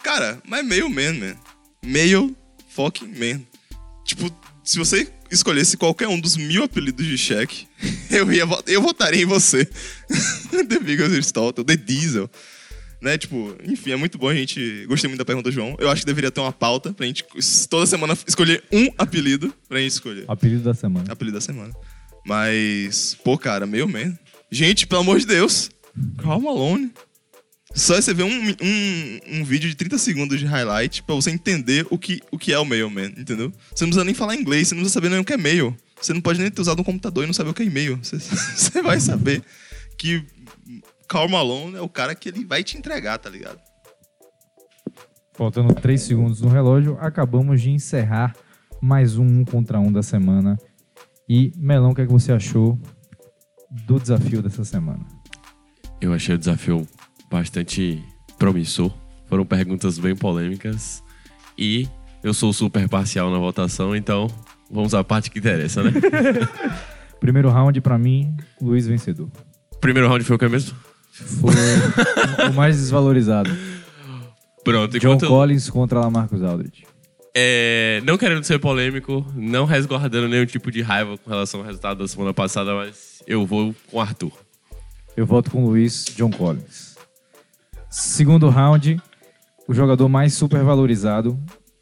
[0.07, 1.36] Cara, mas meio man, man.
[1.84, 2.36] Meio
[2.69, 3.41] fucking man.
[4.06, 4.32] Tipo,
[4.64, 7.68] se você escolhesse qualquer um dos mil apelidos de Shaq,
[8.10, 9.65] eu ia eu votaria em você.
[10.49, 12.30] The Biggest Aristotle, The Diesel.
[12.99, 14.86] Né, tipo, enfim, é muito bom a gente.
[14.88, 15.76] Gostei muito da pergunta, João.
[15.80, 17.24] Eu acho que deveria ter uma pauta pra gente
[17.69, 20.26] toda semana escolher um apelido pra gente escolher.
[20.28, 21.06] Apelido da semana.
[21.11, 21.72] Apelido da semana.
[22.26, 24.18] Mas, pô, cara, meio man.
[24.52, 25.69] Gente, pelo amor de Deus.
[26.18, 26.91] Calma, Malone.
[27.76, 31.86] Só você ver um, um, um vídeo de 30 segundos de highlight pra você entender
[31.91, 33.53] o que, o que é o mailman, entendeu?
[33.74, 35.78] Você não precisa nem falar inglês, você não precisa saber nem o que é mail.
[36.02, 37.99] Você não pode nem ter usado um computador e não saber o que é e-mail.
[38.02, 39.44] Você, você vai saber
[39.98, 40.24] que
[41.07, 43.59] Karl Malone é o cara que ele vai te entregar, tá ligado?
[45.34, 48.35] Faltando 3 segundos no relógio, acabamos de encerrar
[48.81, 50.57] mais um um contra um da semana.
[51.29, 52.79] E, Melão, o que, é que você achou
[53.85, 55.05] do desafio dessa semana?
[56.01, 56.88] Eu achei o desafio
[57.29, 58.03] bastante
[58.38, 58.91] promissor.
[59.27, 61.03] Foram perguntas bem polêmicas.
[61.57, 61.88] E
[62.23, 64.27] eu sou super parcial na votação, então
[64.69, 65.91] vamos à parte que interessa, né?
[67.19, 69.29] Primeiro round, pra mim, Luiz vencedor.
[69.79, 70.86] Primeiro round foi o que mesmo?
[71.23, 73.49] Foi o mais desvalorizado.
[74.64, 76.85] Pronto, John enquanto Collins contra Lamarcus Aldridge.
[77.34, 81.99] É, não querendo ser polêmico, não resguardando nenhum tipo de raiva com relação ao resultado
[81.99, 84.31] da semana passada, mas eu vou com o Arthur.
[85.15, 86.95] Eu voto com o Luiz John Collins.
[87.89, 88.99] Segundo round,
[89.68, 91.39] o jogador mais supervalorizado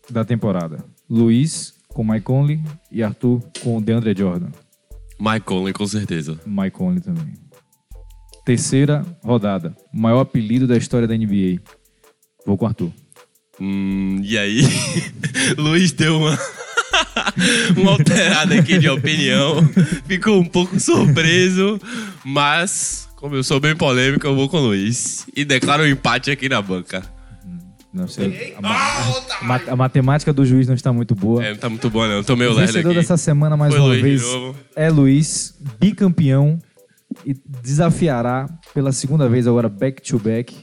[0.10, 0.84] da temporada.
[1.10, 4.50] Luiz com Mike Conley e Arthur com o DeAndre Jordan.
[5.20, 6.40] Mike Conley, com certeza.
[6.46, 7.34] Mike Conley também.
[8.46, 9.76] Terceira rodada.
[9.94, 11.60] O maior apelido da história da NBA.
[12.46, 12.92] Vou com o Arthur.
[13.60, 14.62] Hum, e aí,
[15.58, 16.38] Luiz deu uma,
[17.78, 19.68] uma alterada aqui de opinião.
[20.08, 21.80] Ficou um pouco surpreso,
[22.24, 25.26] mas, como eu sou bem polêmico, eu vou com o Luiz.
[25.36, 27.04] E declaro um empate aqui na banca.
[27.94, 28.54] Não sei.
[28.58, 31.44] A, ma- a ma- a matemática do juiz não está muito boa.
[31.44, 32.22] É, não tá muito bom, não.
[32.24, 33.00] Tô meio o vencedor aqui.
[33.00, 34.56] dessa semana, mais Foi uma Luiz de vez, novo.
[34.76, 36.60] é Luiz, bicampeão,
[37.26, 40.56] e desafiará pela segunda vez agora back-to-back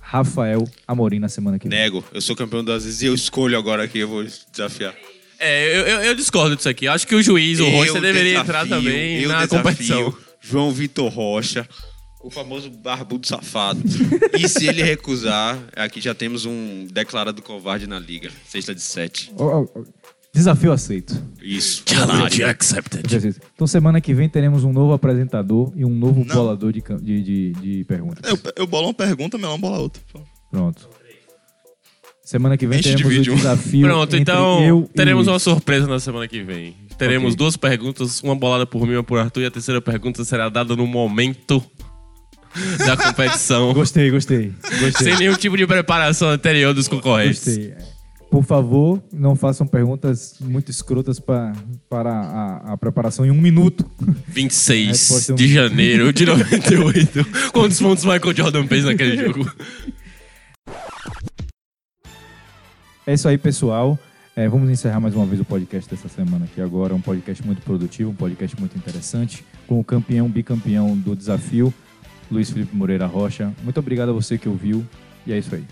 [0.00, 1.78] Rafael Amorim na semana que vem.
[1.78, 4.94] Nego, eu sou campeão duas vezes e eu escolho agora aqui, eu vou desafiar.
[5.38, 6.86] É, eu, eu, eu discordo disso aqui.
[6.86, 10.14] Acho que o juiz, o Eu Rocha, deveria desafio, entrar também eu na desafio competição.
[10.40, 11.66] João Vitor Rocha,
[12.22, 13.80] o famoso barbudo safado.
[14.38, 18.30] e se ele recusar, aqui já temos um declarado covarde na liga.
[18.46, 19.32] Sexta de sete.
[19.36, 19.82] Ó, ó, ó,
[20.34, 21.14] Desafio aceito.
[21.42, 21.82] Isso.
[21.86, 23.36] Challenge accepted.
[23.54, 27.52] Então semana que vem teremos um novo apresentador e um novo bolador de, de, de,
[27.52, 28.30] de perguntas.
[28.30, 30.02] Eu, eu bolo uma pergunta, Melão bola outra.
[30.50, 30.88] Pronto.
[32.24, 33.36] Semana que vem gente teremos divide o um.
[33.36, 36.76] desafio Pronto, entre então eu e teremos uma surpresa na semana que vem.
[36.96, 37.36] Teremos Ok.
[37.36, 40.74] duas perguntas, uma bolada por mim, uma por Arthur, e a terceira pergunta será dada
[40.74, 41.62] no momento
[42.78, 44.52] da competição, Gostei, gostei.
[44.80, 45.08] Gostei.
[45.08, 47.44] sem nenhum tipo de preparação anterior dos concorrentes.
[47.44, 47.74] Gostei.
[48.32, 51.52] Por favor, não façam perguntas muito escrotas pra,
[51.90, 53.84] para a, a preparação em um minuto.
[54.26, 57.26] 26 Resposta um- de janeiro de 98.
[57.52, 59.52] Quantos pontos Michael Jordan fez naquele jogo?
[63.06, 63.98] É isso aí, pessoal.
[64.34, 66.94] É, vamos encerrar mais uma vez o podcast dessa semana aqui agora.
[66.94, 71.72] Um podcast muito produtivo, um podcast muito interessante, com o campeão, bicampeão do desafio,
[72.30, 73.52] Luiz Felipe Moreira Rocha.
[73.62, 74.86] Muito obrigado a você que ouviu.
[75.26, 75.64] E é isso aí.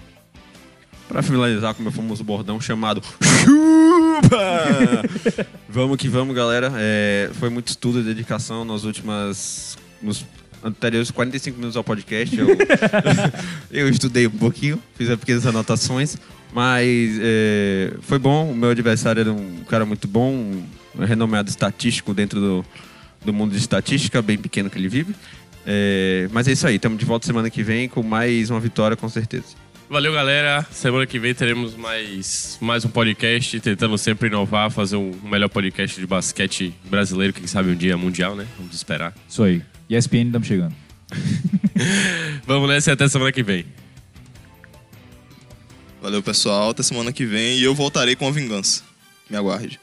[1.11, 3.03] Pra finalizar com o meu famoso bordão chamado
[3.43, 5.03] Chupa!
[5.69, 6.73] vamos que vamos, galera.
[6.77, 9.77] É, foi muito estudo e dedicação nas últimas.
[10.01, 10.25] Nos
[10.63, 12.39] anteriores 45 minutos ao podcast.
[12.39, 12.47] Eu,
[13.73, 16.17] eu estudei um pouquinho, fiz pequenas anotações,
[16.53, 18.49] mas é, foi bom.
[18.49, 22.65] O meu adversário era um cara muito bom, um renomado estatístico dentro do,
[23.25, 25.13] do mundo de estatística, bem pequeno que ele vive.
[25.67, 28.97] É, mas é isso aí, estamos de volta semana que vem com mais uma vitória,
[28.97, 29.57] com certeza.
[29.91, 30.65] Valeu, galera.
[30.71, 35.99] Semana que vem teremos mais, mais um podcast, tentando sempre inovar, fazer um melhor podcast
[36.01, 38.47] de basquete brasileiro, quem sabe um dia mundial, né?
[38.57, 39.13] Vamos esperar.
[39.29, 39.61] Isso aí.
[39.89, 40.75] E ESPN estamos chegando.
[42.47, 43.67] Vamos nessa e até semana que vem.
[46.01, 46.71] Valeu, pessoal.
[46.71, 48.85] Até semana que vem e eu voltarei com a vingança.
[49.29, 49.81] Me aguarde.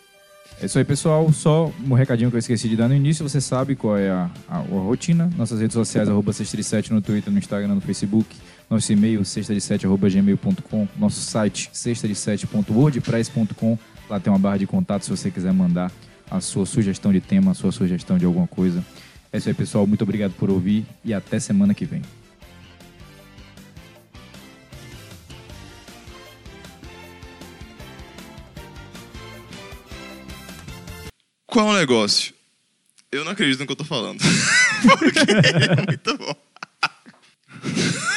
[0.61, 1.31] É isso aí, pessoal.
[1.33, 3.27] Só um recadinho que eu esqueci de dar no início.
[3.27, 5.29] Você sabe qual é a, a- a rotina.
[5.37, 8.33] Nossas redes sociais, arroba 637 no Twitter, no Instagram, no Facebook.
[8.69, 10.87] Nosso e-mail, sexta-de-sete.gmail.com.
[10.97, 13.79] Nosso site, sexta-de-sete.wordpress.com.
[14.09, 15.89] Lá tem uma barra de contato se você quiser mandar
[16.29, 18.83] a sua sugestão de tema, a sua sugestão de alguma coisa.
[19.31, 19.87] É isso aí, pessoal.
[19.87, 22.01] Muito obrigado por ouvir e até semana que vem.
[31.45, 32.33] Qual é o negócio?
[33.11, 34.19] Eu não acredito no que eu tô falando.
[34.99, 36.35] Porque é muito bom.